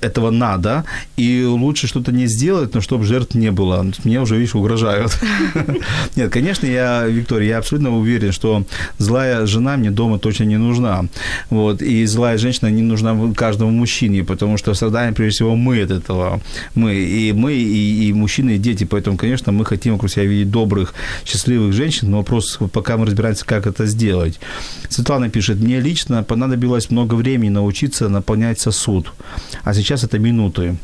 [0.00, 0.84] этого надо,
[1.16, 3.86] и лучше что-то не сделать, но чтобы жертв не было.
[4.04, 5.18] Мне уже, видишь, угрожают.
[6.16, 8.64] Нет, конечно, я, Виктория, я абсолютно уверен, что
[8.98, 11.04] злая жена мне дома точно не нужна.
[11.50, 15.90] Вот, и злая женщина не нужна каждому мужчине, потому что страдаем, прежде всего, мы от
[15.90, 16.40] этого.
[16.74, 18.84] Мы, и мы, и, и мужчины, и дети.
[18.84, 23.44] Поэтому, конечно, мы хотим вокруг себя видеть добрых, счастливых женщин, но вопрос, пока мы разбираемся,
[23.44, 24.40] как это сделать.
[24.88, 29.12] Светлана пишет, мне лично понадобилось много времени научиться наполнять сосуд,
[29.64, 30.76] а сейчас это минуты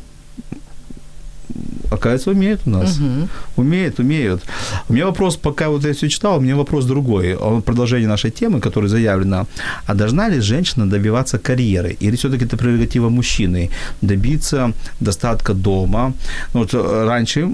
[1.91, 2.97] оказывается, умеют у нас.
[2.97, 3.27] Угу.
[3.55, 4.41] Умеют, умеют.
[4.89, 7.37] У меня вопрос, пока вот я все читал, у меня вопрос другой.
[7.65, 9.45] Продолжение нашей темы, которая заявлена.
[9.87, 11.97] А должна ли женщина добиваться карьеры?
[12.01, 13.69] Или все-таки это прерогатива мужчины?
[14.01, 16.13] Добиться достатка дома?
[16.53, 17.49] Ну, вот э, раньше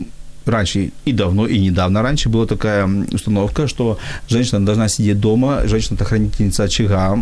[0.46, 5.96] раньше и давно, и недавно раньше была такая установка, что женщина должна сидеть дома, женщина–
[5.96, 7.20] это хранительница очага,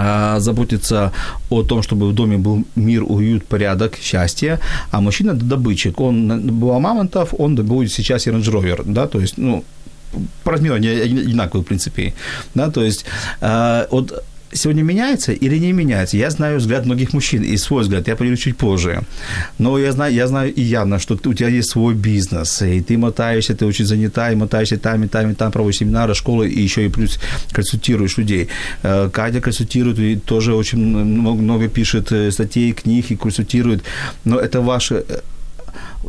[0.00, 1.12] а, заботиться
[1.50, 6.00] о том, чтобы в доме был мир, уют, порядок, счастье, а мужчина добытчик.
[6.00, 9.64] Он был мамонтов, он добудет сейчас и Range да, то есть, ну,
[10.44, 12.14] по размеру они одинаковые, в принципе,
[12.54, 13.04] да, то есть,
[13.40, 16.16] э, вот сегодня меняется или не меняется?
[16.16, 19.02] Я знаю взгляд многих мужчин и свой взгляд, я поделю чуть позже.
[19.58, 22.96] Но я знаю, я знаю и явно, что у тебя есть свой бизнес, и ты
[22.98, 26.62] мотаешься, ты очень занята, и мотаешься там, и там, и там, проводишь семинары, школы, и
[26.62, 27.18] еще и плюс
[27.52, 28.48] консультируешь людей.
[28.82, 33.82] Э, Катя консультирует, и тоже очень много, много пишет э, статей, книг и консультирует.
[34.24, 35.04] Но это ваше...
[35.08, 35.20] Э,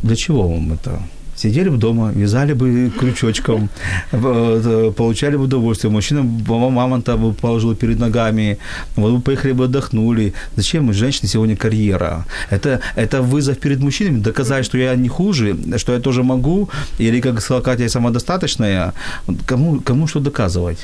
[0.02, 1.02] для чего вам это?
[1.40, 3.68] Сидели бы дома, вязали бы крючочком,
[4.12, 5.90] э, получали бы удовольствие.
[5.90, 8.58] Мужчина мамонта бы положил перед ногами,
[8.96, 10.32] вот вы поехали бы отдохнули.
[10.56, 12.24] Зачем женщине сегодня карьера?
[12.50, 17.20] Это, это вызов перед мужчинами, доказать, что я не хуже, что я тоже могу, или,
[17.20, 18.92] как сказала Катя, я самодостаточная.
[19.46, 20.78] Кому, кому что доказывать?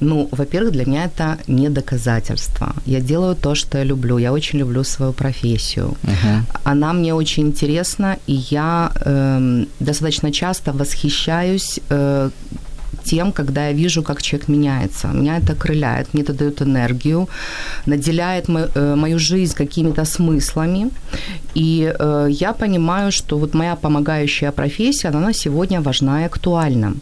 [0.00, 2.74] Ну, во-первых, для меня это не доказательство.
[2.86, 4.18] Я делаю то, что я люблю.
[4.18, 5.96] Я очень люблю свою профессию.
[6.02, 6.40] Uh-huh.
[6.64, 12.30] Она мне очень интересна, и я э, достаточно часто восхищаюсь э,
[13.04, 15.08] тем, когда я вижу, как человек меняется.
[15.08, 17.28] Меня это крыляет, мне это дает энергию,
[17.86, 20.90] наделяет мо- э, мою жизнь какими-то смыслами.
[21.56, 26.94] И э, я понимаю, что вот моя помогающая профессия, она сегодня важна и актуальна.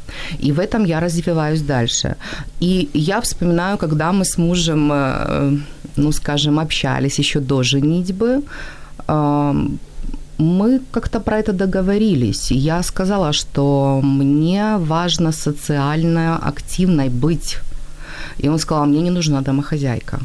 [0.45, 2.17] И в этом я развиваюсь дальше.
[2.61, 5.59] И я вспоминаю, когда мы с мужем, э,
[5.97, 8.43] ну, скажем, общались еще до женитьбы,
[9.09, 9.55] э,
[10.43, 12.51] мы как-то про это договорились.
[12.51, 17.59] Я сказала, что мне важно социально активной быть.
[18.39, 20.21] И он сказал, мне не нужна домохозяйка.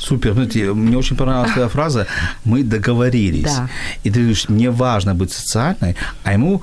[0.00, 0.32] Супер.
[0.32, 2.06] Знаете, мне очень понравилась твоя фраза
[2.44, 3.44] «мы договорились».
[3.44, 3.68] Да.
[4.04, 6.62] И ты говоришь, мне важно быть социальной, а ему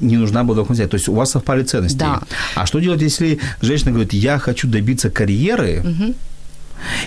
[0.00, 0.90] не нужна была домохозяйка.
[0.90, 1.98] То есть у вас совпали ценности.
[1.98, 2.20] Да.
[2.56, 6.14] А что делать, если женщина говорит, я хочу добиться карьеры, угу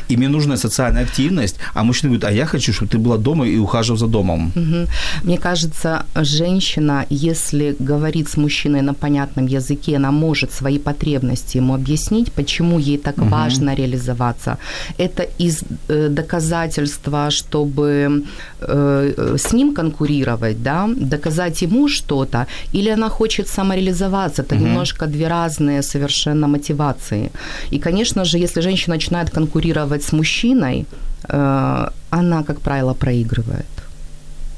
[0.10, 3.48] и мне нужна социальная активность, а мужчина говорит, а я хочу, чтобы ты была дома
[3.48, 4.52] и ухаживал за домом.
[4.56, 4.88] Угу.
[5.24, 11.74] Мне кажется, женщина, если говорит с мужчиной на понятном языке, она может свои потребности ему
[11.74, 13.30] объяснить, почему ей так угу.
[13.30, 14.58] важно реализоваться.
[14.98, 18.24] Это из э, доказательства, чтобы
[18.62, 24.44] э, с ним конкурировать, да, доказать ему что-то, или она хочет самореализоваться.
[24.44, 24.66] Это угу.
[24.66, 27.32] немножко две разные совершенно мотивации.
[27.72, 30.86] И, конечно же, если женщина начинает конкурировать конкурировать с мужчиной,
[31.30, 33.83] э, она, как правило, проигрывает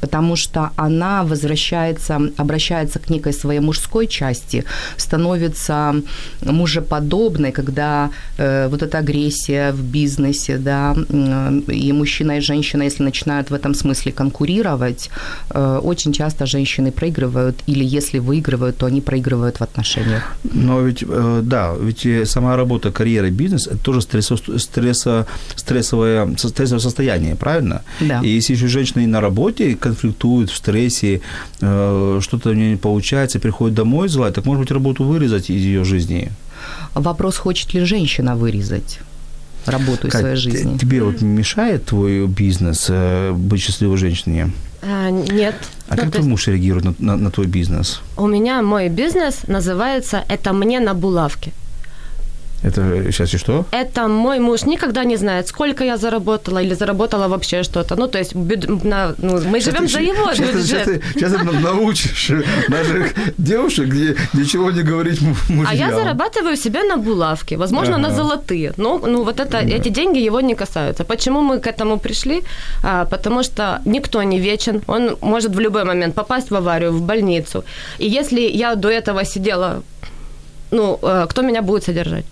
[0.06, 4.64] потому что она возвращается, обращается к некой своей мужской части,
[4.98, 5.96] становится
[6.42, 13.04] мужеподобной, когда э, вот эта агрессия в бизнесе, да, э, и мужчина и женщина, если
[13.04, 15.10] начинают в этом смысле конкурировать,
[15.50, 20.38] э, очень часто женщины проигрывают, или если выигрывают, то они проигрывают в отношениях.
[20.44, 26.80] Но ведь, э, да, ведь сама работа, карьера, бизнес– это тоже стрессо, стресса, стрессовое, стрессовое
[26.80, 27.82] состояние, правильно?
[28.00, 28.22] Да.
[28.24, 31.22] И если еще женщина и на работе конфликтует, в стрессе,
[31.62, 35.62] э, что-то у нее не получается, приходит домой злая, так может быть работу вырезать из
[35.62, 36.32] ее жизни?
[36.94, 39.00] Вопрос, хочет ли женщина вырезать
[39.66, 40.78] работу из как, своей жизни.
[40.78, 44.52] Тебе вот мешает твой бизнес э, быть счастливой женщиной?
[44.82, 45.56] А, нет.
[45.90, 46.30] А ну, как твой есть...
[46.30, 48.02] муж реагирует на, на, на твой бизнес?
[48.18, 51.52] У меня мой бизнес называется «Это мне на булавке».
[52.66, 53.66] Это сейчас и что?
[53.72, 57.96] Это мой муж никогда не знает, сколько я заработала или заработала вообще что-то.
[57.96, 60.66] Ну, то есть на, ну, мы живем за его сейчас бюджет.
[60.66, 62.32] Сейчас ты, сейчас ты научишь
[62.70, 65.68] наших девушек где, ничего не говорить мужьям.
[65.68, 68.08] А я зарабатываю себе на булавки, возможно, ага.
[68.08, 68.74] на золотые.
[68.78, 69.60] Но ну, вот это, да.
[69.62, 71.04] эти деньги его не касаются.
[71.04, 72.44] Почему мы к этому пришли?
[72.84, 74.82] А, потому что никто не вечен.
[74.88, 77.64] Он может в любой момент попасть в аварию, в больницу.
[78.00, 79.84] И если я до этого сидела,
[80.72, 82.26] ну, э, кто меня будет содержать?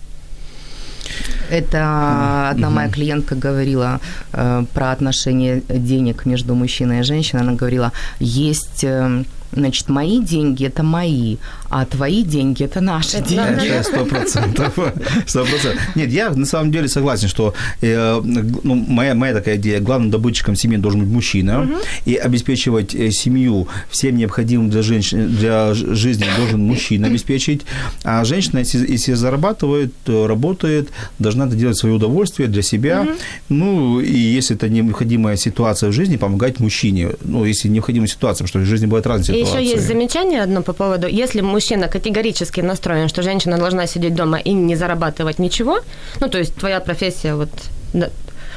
[1.50, 4.00] Это одна моя клиентка говорила
[4.32, 7.42] э, про отношения денег между мужчиной и женщиной.
[7.42, 11.36] Она говорила, есть э, Значит, мои деньги– это мои,
[11.74, 13.82] а твои деньги– это наши это деньги.
[13.82, 14.78] Сто процентов.
[15.26, 15.96] Сто процентов.
[15.96, 20.54] Нет, я на самом деле согласен, что э, ну, моя, моя такая идея, главным добытчиком
[20.54, 21.72] семьи должен быть мужчина, угу.
[22.04, 27.62] и обеспечивать э, семью всем необходимым для, женщин, для жизни должен мужчина обеспечить,
[28.04, 33.10] а женщина, если, если зарабатывает, работает, должна это делать в свое удовольствие для себя, угу.
[33.48, 38.48] ну, и если это необходимая ситуация в жизни, помогать мужчине, ну, если необходимая ситуация, потому
[38.48, 42.60] что в жизни бывают разные ситуации еще есть замечание одно по поводу, если мужчина категорически
[42.60, 45.80] настроен, что женщина должна сидеть дома и не зарабатывать ничего,
[46.20, 47.50] ну, то есть твоя профессия вот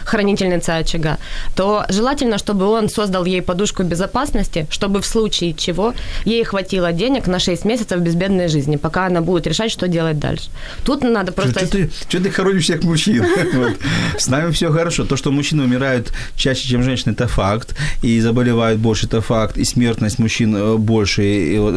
[0.08, 1.18] хранительница очага,
[1.55, 5.93] то желательно, чтобы он создал ей подушку безопасности, чтобы в случае чего
[6.26, 10.49] ей хватило денег на 6 месяцев безбедной жизни, пока она будет решать, что делать дальше.
[10.84, 11.60] Тут надо просто...
[11.60, 13.26] Что ты, что ты хоронишь всех мужчин?
[14.18, 15.05] С нами все хорошо.
[15.05, 17.76] То, что мужчины умирают чаще, чем женщины, это факт.
[18.03, 19.58] И заболевают больше, это факт.
[19.58, 21.24] И смертность мужчин э, больше,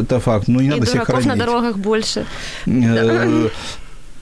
[0.01, 0.47] это факт.
[0.47, 1.27] Ну, не надо всех хоронить.
[1.27, 2.25] на дорогах больше.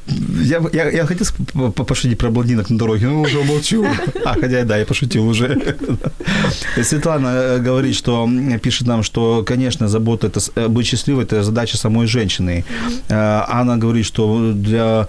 [0.08, 1.28] Э, я, я, я хотел
[1.72, 3.86] пошутить про блондинок на дороге, но уже молчу.
[4.26, 5.76] А, хотя да, я пошутил уже.
[6.84, 8.30] Светлана э, говорит, что
[8.62, 12.64] пишет нам, что, конечно, забота, это, э, быть счастливой, это задача самой женщины.
[13.10, 15.08] Э, Анна говорит, что для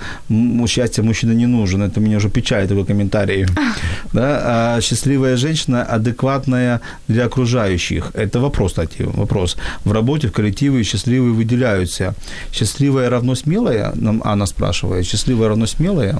[0.66, 1.82] счастья мужчина не нужен.
[1.82, 3.46] Это меня уже печалит, такой комментарий.
[4.12, 4.40] Да?
[4.44, 8.10] А счастливая женщина адекватная для окружающих.
[8.14, 9.56] Это вопрос, кстати, вопрос.
[9.84, 12.14] В работе, в коллективе счастливые выделяются.
[12.52, 16.16] Счастливая равно смелая, нам Анна спрашивает счастливая равно смелая?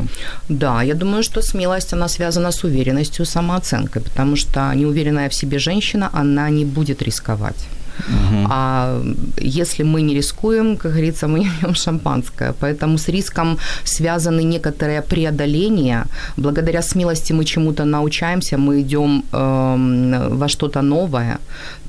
[0.49, 5.59] Да, я думаю, что смелость, она связана с уверенностью, самооценкой, потому что неуверенная в себе
[5.59, 7.69] женщина, она не будет рисковать.
[8.09, 8.47] Угу.
[8.51, 9.03] А
[9.39, 12.53] если мы не рискуем, как говорится, мы не пьем шампанское.
[12.61, 16.07] Поэтому с риском связаны некоторые преодоления.
[16.37, 21.39] Благодаря смелости мы чему-то научаемся, мы идем э, во что-то новое.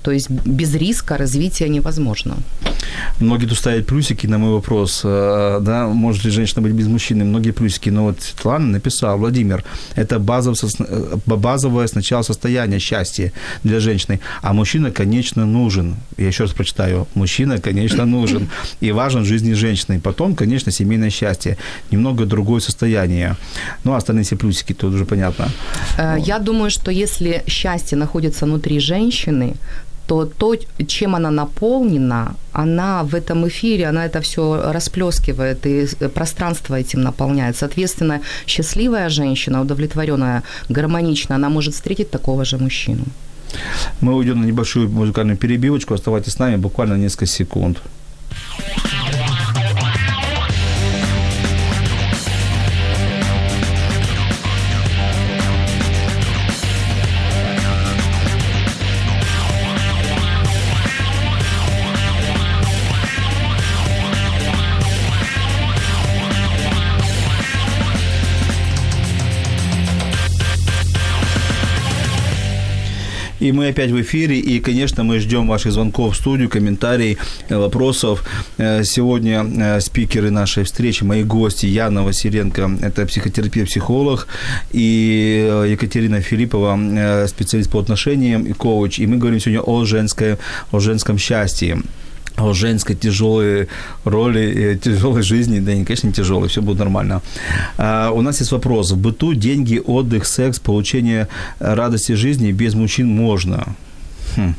[0.02, 2.38] То есть без риска развития невозможно.
[3.20, 7.24] Многие тут ставят плюсики на мой вопрос, э, да, может ли женщина быть без мужчины,
[7.24, 9.64] многие плюсики, но вот Светлана написала, Владимир,
[9.95, 13.32] это базовое, э, базовое сначала состояние счастья
[13.64, 15.95] для женщины, а мужчина, конечно, нужен.
[16.18, 18.49] Я еще раз прочитаю, мужчина, конечно, нужен
[18.82, 19.99] и важен в жизни женщины.
[19.99, 21.58] Потом, конечно, семейное счастье,
[21.91, 23.36] немного другое состояние.
[23.84, 25.49] Ну, а остальные все плюсики, тут уже понятно.
[25.97, 29.56] Э, я думаю, что если счастье находится внутри женщины,
[30.12, 30.55] то то,
[30.88, 37.55] чем она наполнена, она в этом эфире, она это все расплескивает, и пространство этим наполняет.
[37.55, 43.05] Соответственно, счастливая женщина, удовлетворенная, гармоничная, она может встретить такого же мужчину.
[44.01, 45.93] Мы уйдем на небольшую музыкальную перебивочку.
[45.93, 47.78] Оставайтесь с нами буквально несколько секунд.
[73.42, 77.18] И мы опять в эфире, и, конечно, мы ждем ваших звонков в студию, комментарий,
[77.50, 78.24] э, вопросов.
[78.58, 84.28] Э, сегодня э, спикеры нашей встречи, мои гости, Яна Василенко, это психотерапевт-психолог,
[84.74, 89.00] и Екатерина Филиппова, специалист по отношениям и коуч.
[89.00, 90.38] И мы говорим сегодня о, женской,
[90.72, 91.82] о женском счастье
[92.42, 93.68] о женской тяжелой
[94.04, 97.22] роли, тяжелой жизни, да, не, конечно, не тяжелой, все будет нормально.
[97.78, 98.92] А, у нас есть вопрос.
[98.92, 101.28] В быту деньги, отдых, секс, получение
[101.60, 103.76] радости жизни без мужчин можно.
[104.36, 104.56] Хм.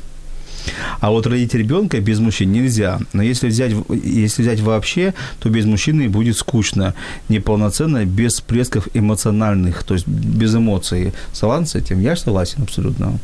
[1.01, 3.01] А вот родить ребенка без мужчин нельзя.
[3.13, 3.73] Но если взять,
[4.05, 6.95] если взять вообще, то без мужчины будет скучно,
[7.29, 11.13] неполноценно, без всплесков эмоциональных, то есть без эмоций.
[11.33, 12.01] Согласен с этим?
[12.01, 13.19] Я согласен абсолютно.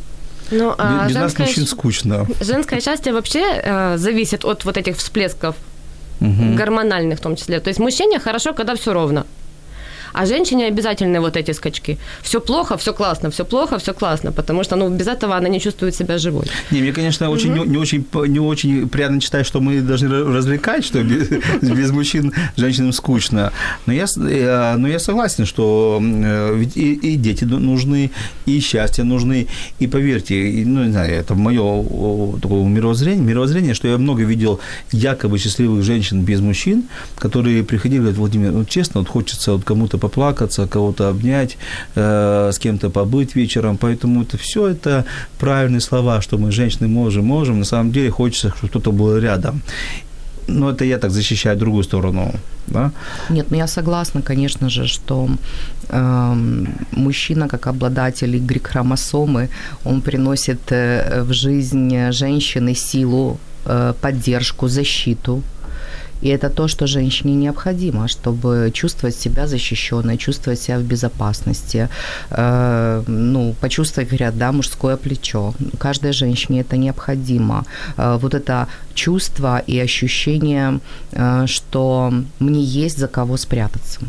[0.51, 2.27] Ну, а Без нас мужчин скучно.
[2.41, 5.57] Женское счастье вообще э, зависит от вот этих всплесков
[6.21, 6.55] угу.
[6.57, 7.61] гормональных в том числе.
[7.61, 9.27] То есть мужчине хорошо, когда все ровно.
[10.13, 11.99] А женщине обязательны вот эти скачки.
[12.23, 15.61] Все плохо, все классно, все плохо, все классно, потому что ну, без этого она не
[15.61, 16.47] чувствует себя живой.
[16.71, 17.65] Не, мне, конечно, очень, угу.
[17.65, 21.29] не, не, очень, не очень приятно читать, что мы должны развлекать, что без,
[21.63, 23.53] без мужчин женщинам скучно.
[23.87, 28.11] Но я, э, но я согласен, что э, ведь и, и дети нужны,
[28.47, 29.47] и счастье нужны.
[29.79, 30.35] И поверьте,
[30.67, 31.83] ну, не знаю, это мое
[32.41, 34.61] такое мировоззрение, мировоззрение, что я много видел
[34.93, 36.85] якобы счастливых женщин без мужчин,
[37.17, 41.57] которые приходили и говорят, Владимир, ну, честно, вот хочется вот кому-то поплакаться, кого-то обнять,
[41.97, 43.77] э, с кем-то побыть вечером.
[43.77, 45.05] Поэтому это все это
[45.39, 47.59] правильные слова, что мы, женщины, можем, можем.
[47.59, 49.63] На самом деле хочется, чтобы кто-то был рядом.
[50.49, 52.33] Но это я так защищаю другую сторону.
[52.67, 52.91] Да?
[53.31, 55.29] Нет, ну я согласна, конечно же, что
[55.89, 56.35] э,
[56.93, 59.49] мужчина, как обладатель Y-хромосомы,
[59.85, 65.43] он приносит э, в жизнь женщины силу, э, поддержку, защиту.
[66.23, 71.89] И это то, что женщине необходимо, чтобы чувствовать себя защищенной, чувствовать себя в безопасности,
[72.31, 75.55] э, ну, почувствовать, говорят, да, мужское плечо.
[75.79, 77.64] Каждой женщине это необходимо.
[77.97, 80.81] Э, вот это чувство и ощущение,
[81.12, 84.01] э, что мне есть за кого спрятаться.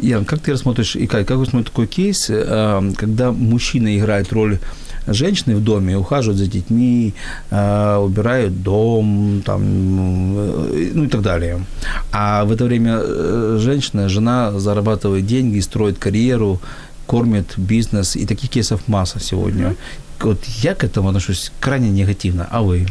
[0.00, 4.32] Ян, как ты рассмотришь, и как, как вы смотрите такой кейс, э, когда мужчина играет
[4.32, 4.58] роль
[5.06, 7.14] женщины в доме ухаживают за детьми,
[7.50, 11.64] э, убирают дом, там, э, ну и так далее.
[12.12, 16.60] А в это время э, женщина, жена зарабатывает деньги, строит карьеру,
[17.06, 19.64] кормит бизнес, и таких кейсов масса сегодня.
[19.64, 19.76] Mm-hmm.
[20.20, 22.86] Вот я к этому отношусь крайне негативно, а вы?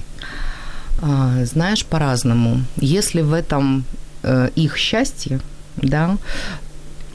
[1.02, 2.62] А, знаешь, по-разному.
[2.78, 3.86] Если в этом
[4.56, 5.42] их счастье,
[5.76, 6.18] да,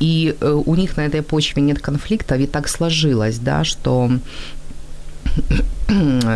[0.00, 4.10] и у них на этой почве нет конфликтов, и так сложилось, да, что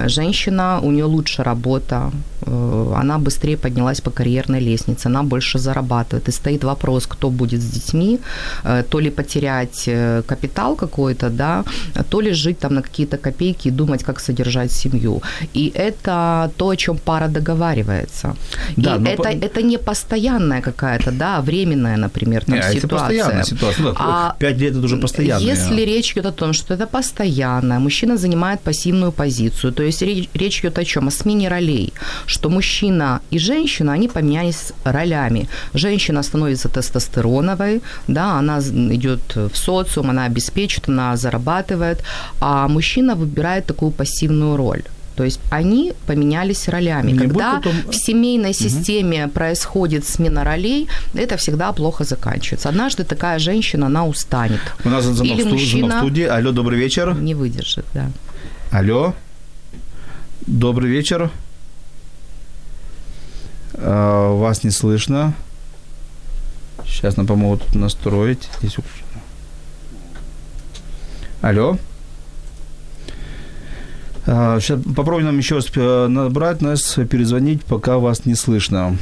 [0.06, 2.10] женщина, у нее лучше работа,
[2.46, 6.28] она быстрее поднялась по карьерной лестнице, она больше зарабатывает.
[6.28, 8.20] И стоит вопрос, кто будет с детьми,
[8.64, 11.64] э, то ли потерять э, капитал какой-то, да,
[12.10, 15.22] то ли жить там на какие-то копейки и думать, как содержать семью.
[15.54, 18.34] И это то, о чем пара договаривается.
[18.76, 19.28] Да, и это, по...
[19.28, 23.28] это не постоянная какая-то, да, временная, например, там, не, ситуация.
[23.28, 23.84] Это ситуация.
[23.84, 25.42] Ну, а пять лет это уже постоянно.
[25.42, 29.72] Если речь идет о том, что это постоянно, мужчина занимает пассивную позицию.
[29.72, 31.08] То есть речь идет о чем?
[31.08, 31.92] О смене ролей,
[32.32, 35.48] что мужчина и женщина, они поменялись ролями.
[35.74, 38.58] Женщина становится тестостероновой, да, она
[38.94, 42.02] идет в социум, она обеспечит, она зарабатывает,
[42.40, 44.82] а мужчина выбирает такую пассивную роль.
[45.16, 47.12] То есть они поменялись ролями.
[47.12, 47.72] Не Когда потом...
[47.90, 49.32] в семейной системе угу.
[49.32, 52.68] происходит смена ролей, это всегда плохо заканчивается.
[52.68, 54.60] Однажды такая женщина, она устанет.
[54.84, 55.96] У нас звонок, Или мужчина...
[55.96, 56.24] в студии.
[56.24, 57.14] Алло, добрый вечер.
[57.14, 58.10] Не выдержит, да.
[58.70, 59.14] Алло.
[60.46, 61.30] Добрый вечер.
[63.74, 65.34] А, вас не слышно.
[66.84, 68.48] Сейчас нам помогут тут настроить.
[68.60, 68.76] Здесь
[71.40, 71.76] Алло.
[74.24, 78.96] Сейчас а, попробуем нам еще раз э, набрать нас, перезвонить, пока вас не слышно.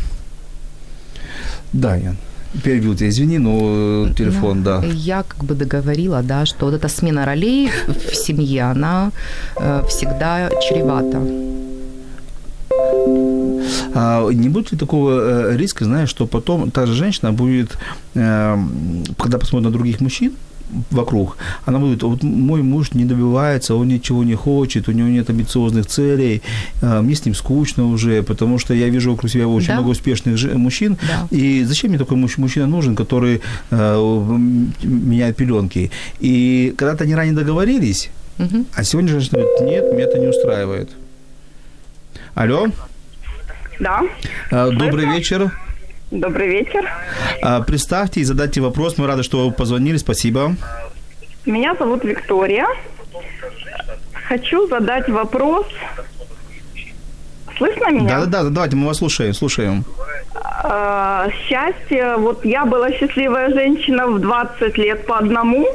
[1.75, 2.16] Да, Ян.
[2.64, 4.83] Перебил тебя, извини, но э, телефон, ну, да.
[4.87, 9.12] Я как бы договорила, да, что вот эта смена ролей в семье, она
[9.57, 11.21] э, всегда чревата.
[13.95, 17.78] А не будет ли такого э, риска, знаешь, что потом та же женщина будет,
[18.14, 18.57] э,
[19.18, 20.32] когда посмотрит на других мужчин,
[20.91, 25.28] вокруг, она будет, вот мой муж не добивается, он ничего не хочет, у него нет
[25.28, 26.43] амбициозных целей,
[26.80, 29.74] э, мне с ним скучно уже, потому что я вижу вокруг себя очень да?
[29.74, 31.26] много успешных мужчин, да.
[31.36, 35.91] и зачем мне такой мужчина нужен, который меняет пеленки?
[36.20, 38.64] И когда-то они ранее договорились, угу.
[38.74, 40.91] а сегодня женщина говорит, нет, меня это не устраивает.
[42.34, 42.68] Алло?
[43.81, 44.03] Да.
[44.51, 45.12] Э, добрый Слышно?
[45.12, 45.51] вечер.
[46.11, 46.89] Добрый вечер.
[47.43, 48.99] А, представьте и задайте вопрос.
[48.99, 49.97] Мы рады, что вы позвонили.
[49.97, 50.55] Спасибо.
[51.47, 52.66] Меня зовут Виктория.
[54.28, 55.66] Хочу задать вопрос.
[57.57, 58.20] Слышно меня?
[58.20, 59.85] Да, да, да, давайте мы вас слушаем, слушаем.
[60.35, 65.66] А, счастье, вот я была счастливая женщина в 20 лет по одному,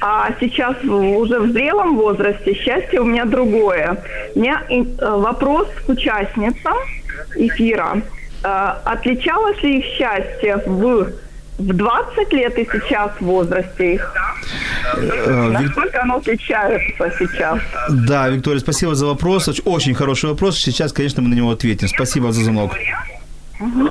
[0.00, 4.02] а сейчас уже в зрелом возрасте счастье у меня другое.
[4.34, 6.76] У меня э, вопрос к участницам
[7.36, 8.02] эфира.
[8.42, 11.12] Э, отличалось ли их счастье в
[11.58, 14.14] в 20 лет и сейчас в возрасте их?
[14.96, 17.58] Э, Насколько оно отличается сейчас?
[17.88, 19.48] Да, Виктория, спасибо за вопрос.
[19.64, 20.58] Очень хороший вопрос.
[20.58, 21.88] Сейчас, конечно, мы на него ответим.
[21.88, 22.72] Спасибо за звонок.
[23.58, 23.90] Угу.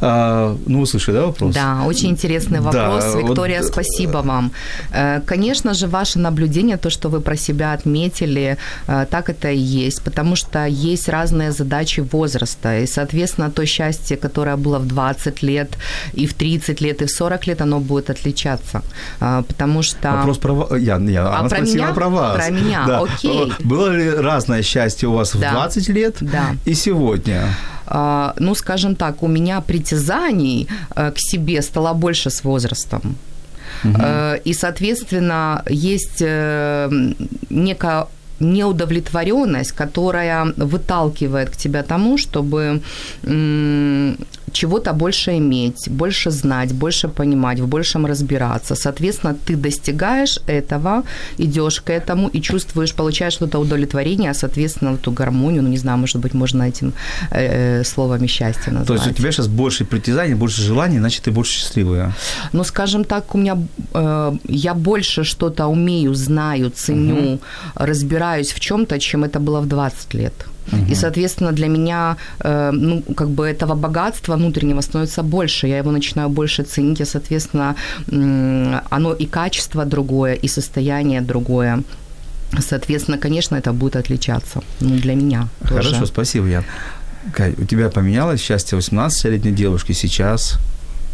[0.00, 1.54] А, ну, вы слышали, да, вопрос?
[1.54, 3.04] Да, очень интересный вопрос.
[3.04, 3.72] Да, Виктория, вот...
[3.72, 4.50] спасибо вам.
[4.92, 9.58] Э, конечно же, ваше наблюдение, то, что вы про себя отметили, э, так это и
[9.58, 15.42] есть, потому что есть разные задачи возраста, и, соответственно, то счастье, которое было в 20
[15.42, 15.78] лет,
[16.14, 18.82] и в 30 лет, и в 40 лет, оно будет отличаться,
[19.20, 20.12] э, потому что...
[20.12, 20.76] Вопрос про...
[20.76, 21.92] Я, я, а она про меня?
[21.92, 22.36] про вас.
[22.36, 23.00] Про меня, да.
[23.00, 23.52] окей.
[23.60, 25.50] Было ли разное счастье у вас да.
[25.50, 26.54] в 20 лет да.
[26.64, 27.48] и сегодня?
[27.90, 33.16] А, ну, скажем так, у меня притязаний э, к себе стало больше с возрастом.
[33.84, 34.02] Угу.
[34.44, 36.90] И, соответственно, есть э,
[37.50, 38.06] некая
[38.40, 42.80] неудовлетворенность, которая выталкивает к тебе тому, чтобы
[44.58, 48.74] чего-то больше иметь, больше знать, больше понимать, в большем разбираться.
[48.74, 51.02] Соответственно, ты достигаешь этого,
[51.38, 55.98] идешь к этому и чувствуешь, получаешь что-то удовлетворение, а, соответственно, эту гармонию, ну, не знаю,
[55.98, 56.92] может быть, можно этим
[57.30, 58.86] э, словами счастья назвать.
[58.86, 62.12] То есть у тебя сейчас больше притязаний, больше желаний, значит, ты больше счастливая.
[62.52, 63.56] Ну, скажем так, у меня,
[63.94, 67.40] э, я больше что-то умею, знаю, ценю, угу.
[67.74, 70.34] разбираюсь в чем-то, чем это было в 20 лет.
[70.72, 70.92] Угу.
[70.92, 75.68] И, соответственно, для меня, э, ну, как бы этого богатства внутреннего становится больше.
[75.68, 77.74] Я его начинаю больше ценить, и, соответственно,
[78.10, 81.82] э, оно и качество другое, и состояние другое.
[82.60, 84.62] Соответственно, конечно, это будет отличаться.
[84.80, 86.06] Ну, для меня Хорошо, тоже.
[86.06, 86.64] спасибо, Ян.
[87.34, 90.58] Кай, у тебя поменялось счастье 18-летней девушки сейчас?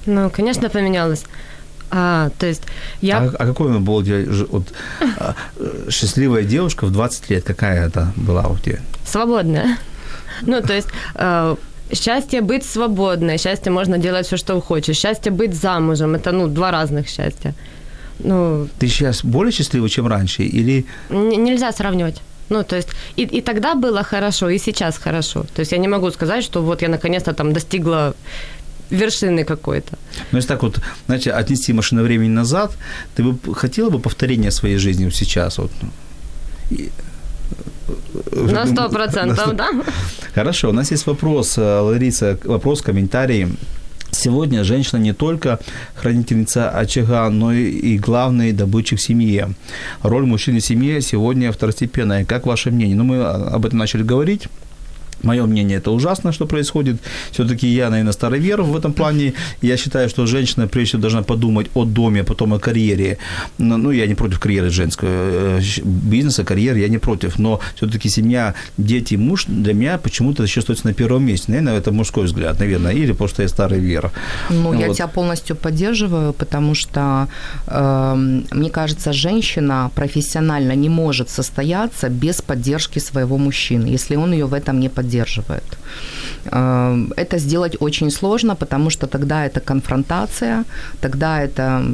[0.07, 1.24] Ну, конечно, поменялось.
[1.90, 2.62] А, то есть
[3.00, 3.18] я...
[3.18, 4.02] А, а какой он был
[4.48, 4.72] вот,
[5.18, 5.34] а,
[5.90, 7.44] счастливая девушка в 20 лет?
[7.44, 8.78] Какая это была у тебя?
[9.07, 9.78] Свободная.
[10.42, 11.57] Ну, то есть э,
[11.92, 16.70] счастье быть свободной, счастье можно делать все, что хочешь, счастье быть замужем, это, ну, два
[16.70, 17.55] разных счастья.
[18.18, 20.42] Ну, Ты сейчас более счастлива, чем раньше?
[20.42, 22.20] Или н- нельзя сравнивать.
[22.50, 25.44] Ну, то есть, и, и тогда было хорошо, и сейчас хорошо.
[25.55, 28.14] То есть я не могу сказать, что вот я наконец-то там достигла
[28.90, 29.96] вершины какой-то.
[30.32, 32.70] Ну, если так вот, знаете, отнести машину времени назад,
[33.16, 35.59] ты бы хотела бы повторения своей жизни вот сейчас?
[35.59, 35.70] Вот?
[36.70, 36.90] И-
[38.32, 39.70] На сто процентов, да?
[40.35, 43.49] Хорошо, у нас есть вопрос, э, Лариса, вопрос, комментарий.
[44.11, 45.59] Сегодня женщина не только
[45.95, 49.51] хранительница очага, но и, главный добытчик в семье.
[50.03, 52.24] Роль мужчины в семье сегодня второстепенная.
[52.24, 52.97] Как ваше мнение?
[52.97, 54.49] Ну, мы об этом начали говорить.
[55.22, 56.96] Мое мнение, это ужасно, что происходит.
[57.30, 59.32] Все-таки я, наверное, старовер в этом плане.
[59.62, 63.18] Я считаю, что женщина, прежде всего, должна подумать о доме, а потом о карьере.
[63.58, 65.08] Ну, я не против карьеры женского.
[65.10, 67.38] э, Бизнеса, карьеры я не против.
[67.38, 71.52] Но все-таки семья, дети, муж для меня почему-то еще остается на первом месте.
[71.52, 72.92] Наверное, это мужской взгляд, наверное.
[72.92, 74.10] Или просто я старый вер.
[74.50, 74.96] Ну, я Вот.
[74.96, 77.28] тебя полностью поддерживаю, потому что,
[77.66, 84.46] эм, мне кажется, женщина профессионально не может состояться без поддержки своего мужчины, если он ее
[84.46, 85.13] в этом не поддерживает.
[86.44, 90.64] Эм, это сделать очень сложно, потому что тогда это конфронтация,
[91.00, 91.84] тогда это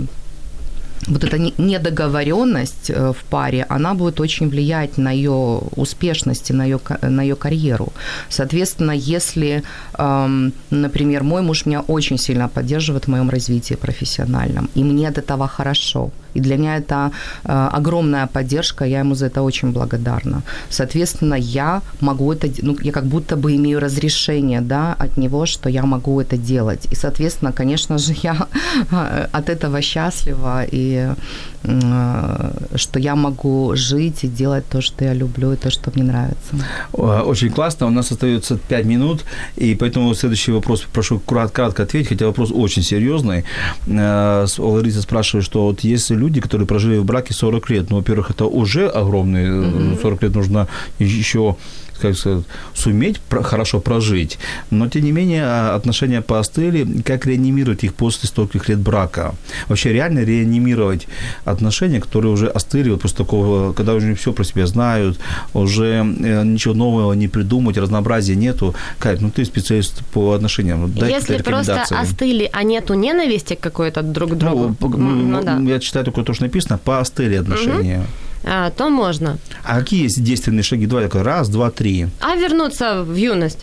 [1.08, 6.54] вот эта не- недоговоренность э, в паре, она будет очень влиять на ее успешность и
[6.54, 7.92] на ее, на ее карьеру.
[8.28, 9.62] Соответственно, если,
[9.98, 15.18] эм, например, мой муж меня очень сильно поддерживает в моем развитии профессиональном, и мне от
[15.18, 17.10] этого хорошо, и для меня это
[17.44, 20.42] э, огромная поддержка, я ему за это очень благодарна.
[20.68, 25.68] Соответственно, я могу это, ну, я как будто бы имею разрешение, да, от него, что
[25.68, 26.86] я могу это делать.
[26.92, 28.46] И, соответственно, конечно же, я
[28.90, 31.14] э, от этого счастлива, и
[31.62, 36.56] что я могу жить и делать то, что я люблю, и то, что мне нравится.
[36.94, 37.86] Э, Очень классно.
[37.86, 39.24] У нас остается 5 минут,
[39.56, 43.44] и поэтому следующий вопрос прошу крат- кратко ответить, хотя вопрос очень серьезный.
[43.86, 48.30] Э, Лариса спрашивает, что вот есть люди, которые прожили в браке 40 лет, ну, во-первых,
[48.30, 49.48] это уже огромные,
[49.94, 50.66] э, 40 лет нужно
[50.98, 51.56] еще
[52.00, 52.44] как сказать,
[52.74, 54.38] суметь про- хорошо прожить,
[54.70, 57.02] но тем не менее а, отношения поостыли.
[57.02, 59.34] Как реанимировать их после стольких лет брака?
[59.68, 61.06] Вообще реально реанимировать
[61.44, 65.18] отношения, которые уже остыли вот после такого, когда уже все про себя знают,
[65.54, 68.74] уже э, ничего нового не придумать, разнообразия нету.
[68.98, 74.30] Кать, ну ты специалист по отношениям, дай Если просто остыли, а нету ненависти какой-то друг
[74.30, 78.02] к другу, Ну, ну ну, да, Я читаю только то, что написано, поостыли отношения.
[78.04, 79.38] а, то можно.
[79.64, 80.86] А какие есть действенные шаги?
[80.86, 82.06] Давай такой, раз, два, три.
[82.20, 83.60] А вернуться в юность?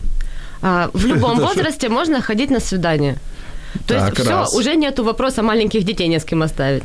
[0.61, 3.17] А, в любом возрасте можно ходить на свидание.
[3.87, 6.83] То Так, есть все, уже нету вопроса маленьких детей не с кем оставить.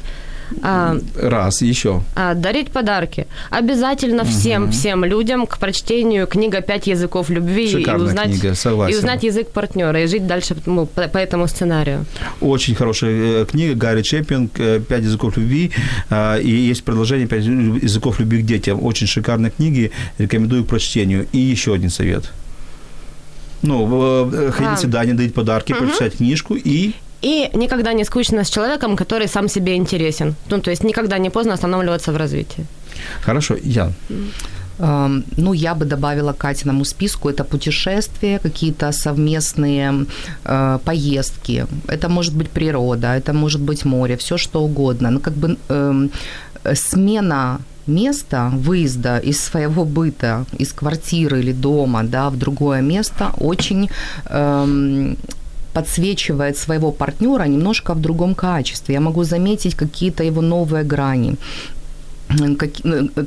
[0.62, 2.03] А, Раз, еще.
[2.14, 3.26] а, дарить подарки.
[3.50, 8.94] Обязательно всем, всем людям к прочтению книга «Пять языков любви» и Шикарная узнать, книга, согласен.
[8.94, 12.05] и узнать язык партнера, и жить дальше ну, по, по этому сценарию.
[12.40, 15.70] Очень хорошая э, книга Гарри Чеппинг э, «Пять языков любви».
[16.11, 18.82] А, И есть продолжение «Пять языков любви к детям».
[18.84, 19.90] Очень шикарные книги.
[20.18, 21.26] Рекомендую к прочтению.
[21.32, 22.30] И еще один совет.
[23.62, 24.76] Ну, э, ходить А.
[24.76, 26.94] свидание, дарить подарки, прочитать книжку и...
[27.22, 30.34] И никогда не скучно с человеком, который сам себе интересен.
[30.50, 32.64] Ну, то есть никогда не поздно останавливаться в развитии.
[33.24, 33.56] Хорошо.
[34.78, 40.06] Эм, Ну, я бы добавила к Катиному списку это путешествия, какие-то совместные
[40.44, 41.66] э, поездки.
[41.88, 45.10] Это может быть природа, это может быть море, все что угодно.
[45.10, 46.08] Ну, как бы э,
[46.74, 53.88] смена места выезда из своего быта, из квартиры или дома, да, в другое место очень
[54.30, 55.16] эм,
[55.72, 58.94] подсвечивает своего партнера немножко в другом качестве.
[58.94, 61.36] Я могу заметить какие-то его новые грани
[62.58, 62.70] как,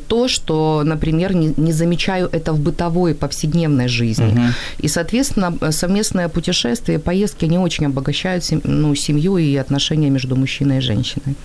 [0.07, 4.33] то, что, например, не, не замечаю это в бытовой повседневной жизни.
[4.79, 10.77] И, соответственно, совместное путешествие, поездки, они очень обогащают сем- ну, семью и отношения между мужчиной
[10.77, 11.35] и женщиной.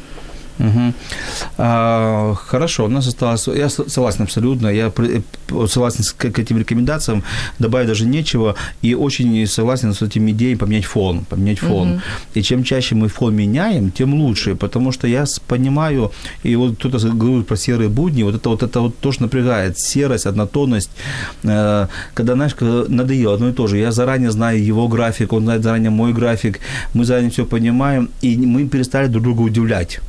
[0.61, 0.95] Мгм.
[1.59, 3.49] А, хорошо, у нас осталось...
[3.49, 4.69] Я согласен абсолютно.
[4.69, 5.21] Я э,
[5.67, 7.23] согласен с, к, к этим рекомендациям.
[7.59, 8.55] Добавить даже нечего.
[8.83, 11.25] И очень согласен с этими идеями поменять фон.
[11.25, 12.03] Поменять фон.
[12.35, 14.55] И чем чаще мы фон меняем, тем лучше.
[14.55, 18.81] Потому что я понимаю, и вот кто-то говорит про серые будни, вот это вот, это
[18.81, 19.79] вот тоже напрягает.
[19.79, 20.91] Серость, однотонность.
[21.43, 23.79] Э, Когда, знаешь, когда надоело одно и то же.
[23.79, 26.61] Я заранее знаю его график, он знает заранее мой график.
[26.95, 30.01] Мы заранее все понимаем, и мы перестали друг друга удивлять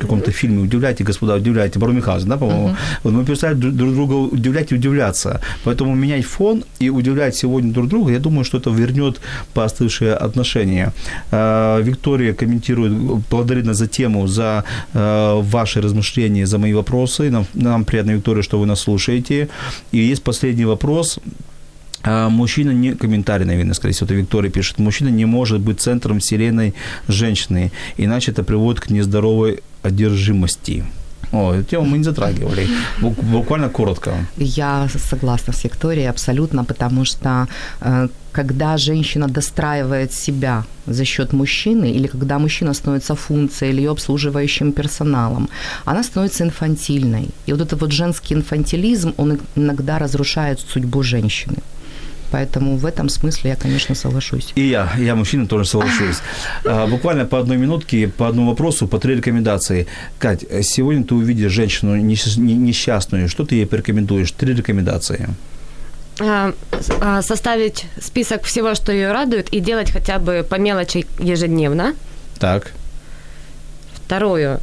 [0.00, 2.76] каком-то фильме «Удивляйте, господа, удивляйте», Бару Михайлович, да, по-моему?
[3.02, 5.40] Вот мы перестали друг друг друга удивлять и удивляться.
[5.64, 9.20] Поэтому менять фон и удивлять сегодня друг друга, я думаю, что это вернет
[9.54, 10.92] поостывшие отношения.
[11.30, 12.92] Э, Виктория комментирует,
[13.30, 17.30] благодарит нас за тему, за э, ваши размышления, за мои вопросы.
[17.30, 19.48] Нам, нам приятно, Виктория, что вы нас слушаете.
[19.92, 21.49] И есть последний вопрос а
[22.04, 26.74] мужчина не, комментарий, наверное, скорее всего, это Виктория пишет, мужчина не может быть центром вселенной
[27.08, 30.84] женщины, иначе это приводит к нездоровой одержимости.
[31.32, 32.66] О, эту тему мы не затрагивали.
[33.00, 34.10] Буквально коротко.
[34.36, 37.46] Я согласна с Викторией абсолютно, потому что
[37.80, 43.90] э, когда женщина достраивает себя за счет мужчины, или когда мужчина становится функцией или ее
[43.90, 45.48] обслуживающим персоналом,
[45.84, 47.28] она становится инфантильной.
[47.46, 51.58] И вот этот вот женский инфантилизм, он иногда разрушает судьбу женщины.
[52.30, 54.52] Поэтому в этом смысле я, конечно, соглашусь.
[54.54, 56.18] И я, я мужчина, тоже соглашусь.
[56.64, 59.86] А, буквально по одной минутке, по одному вопросу, по три рекомендации.
[60.18, 63.28] Кать, сегодня ты увидишь женщину несчастную.
[63.28, 64.30] Что ты ей порекомендуешь?
[64.32, 65.28] Три рекомендации.
[66.20, 66.52] А,
[67.00, 71.94] а, составить список всего, что ее радует, и делать хотя бы по мелочи ежедневно.
[72.38, 72.72] Так.
[73.94, 74.60] Второе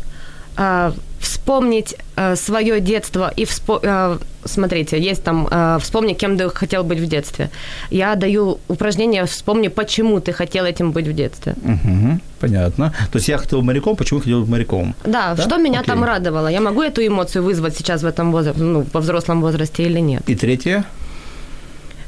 [1.19, 3.79] вспомнить э, свое детство и вспо...
[3.83, 7.49] э, смотрите, есть там э, вспомни, кем ты хотел быть в детстве.
[7.91, 11.55] Я даю упражнение вспомни, почему ты хотел этим быть в детстве.
[11.63, 12.93] Угу, понятно.
[13.11, 14.95] То есть я хотел моряком, почему хотел быть моряком?
[15.05, 15.43] Да, да?
[15.43, 15.93] что меня Окей.
[15.93, 16.47] там радовало?
[16.47, 20.23] Я могу эту эмоцию вызвать сейчас в этом возрасте, ну, во взрослом возрасте или нет?
[20.29, 20.83] И третье?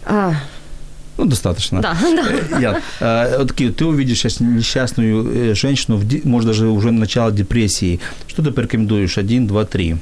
[0.05, 0.33] А,
[1.19, 1.81] ну, достаточно.
[1.81, 2.59] Да, да.
[2.59, 7.99] Я, э, вот такие, ты увидишь сейчас несчастную э, женщину, может, даже уже начало депрессии.
[8.27, 9.17] Что ты порекомендуешь?
[9.17, 9.97] Один, два, три.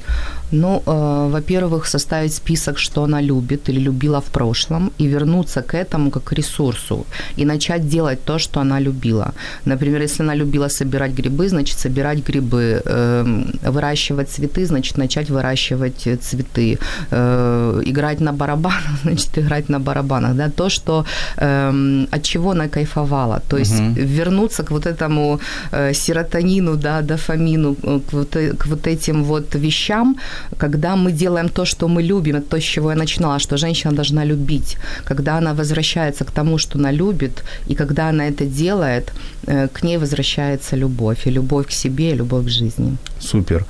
[0.52, 5.74] Ну, э, во-первых, составить список, что она любит или любила в прошлом, и вернуться к
[5.74, 9.32] этому как к ресурсу, и начать делать то, что она любила.
[9.64, 12.82] Например, если она любила собирать грибы, значит, собирать грибы.
[12.84, 13.24] Э,
[13.70, 16.78] выращивать цветы, значит, начать выращивать цветы.
[17.10, 20.34] Э, играть на барабанах, значит, играть на барабанах.
[20.34, 20.50] Да?
[20.50, 21.04] То, что,
[21.36, 23.40] э, от чего она кайфовала.
[23.48, 23.92] То есть угу.
[23.94, 25.40] вернуться к вот этому
[25.72, 30.16] э, серотонину, да, дофамину, э, к вот, э, к вот этим вот вещам,
[30.58, 33.94] когда мы делаем то, что мы любим, это то, с чего я начинала, что женщина
[33.94, 34.76] должна любить.
[35.04, 39.12] Когда она возвращается к тому, что она любит, и когда она это делает,
[39.46, 41.26] э, к ней возвращается любовь.
[41.26, 42.96] И любовь к себе, и любовь к жизни.
[43.20, 43.64] Супер.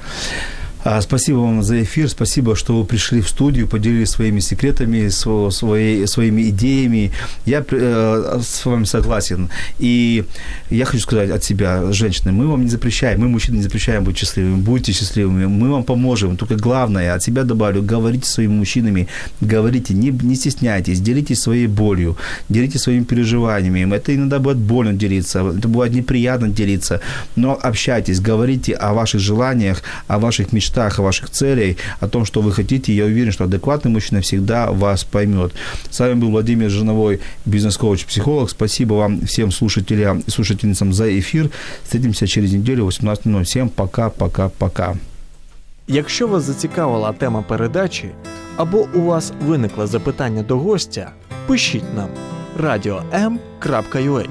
[0.90, 5.10] А, спасибо вам за эфир, спасибо, что вы пришли в студию, поделились своими секретами,
[5.50, 7.12] своей, своими идеями.
[7.44, 9.50] Я э, с вами согласен.
[9.78, 10.24] И
[10.70, 14.16] я хочу сказать от себя, женщины, мы вам не запрещаем, мы, мужчины, не запрещаем быть
[14.16, 16.38] счастливыми, будьте счастливыми, мы вам поможем.
[16.38, 19.08] Только главное, от себя добавлю, говорите с своими мужчинами,
[19.42, 22.16] говорите, не, не стесняйтесь, делитесь своей болью,
[22.48, 23.94] делитесь своими переживаниями.
[23.94, 27.02] Это иногда бывает больно делиться, это бывает неприятно делиться,
[27.36, 32.25] но общайтесь, говорите о ваших желаниях, о ваших мечтах, мечтах, о ваших целях, о том,
[32.25, 32.93] что вы хотите.
[32.93, 35.53] Я уверен, что адекватный мужчина всегда вас поймет.
[35.89, 38.49] С вами был Владимир Жиновой, бизнес-коуч, психолог.
[38.49, 41.49] Спасибо вам всем слушателям и слушательницам за эфир.
[41.83, 43.43] Встретимся через неделю 18.00.
[43.43, 44.95] Всем пока, пока, пока.
[45.87, 48.09] Якщо вас зацікавила тема передачі
[48.57, 51.11] або у вас виникло запитання до гостя,
[51.47, 52.09] пишіть нам
[52.59, 54.27] radio.m.ua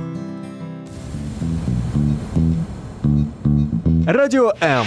[4.07, 4.87] Радіо М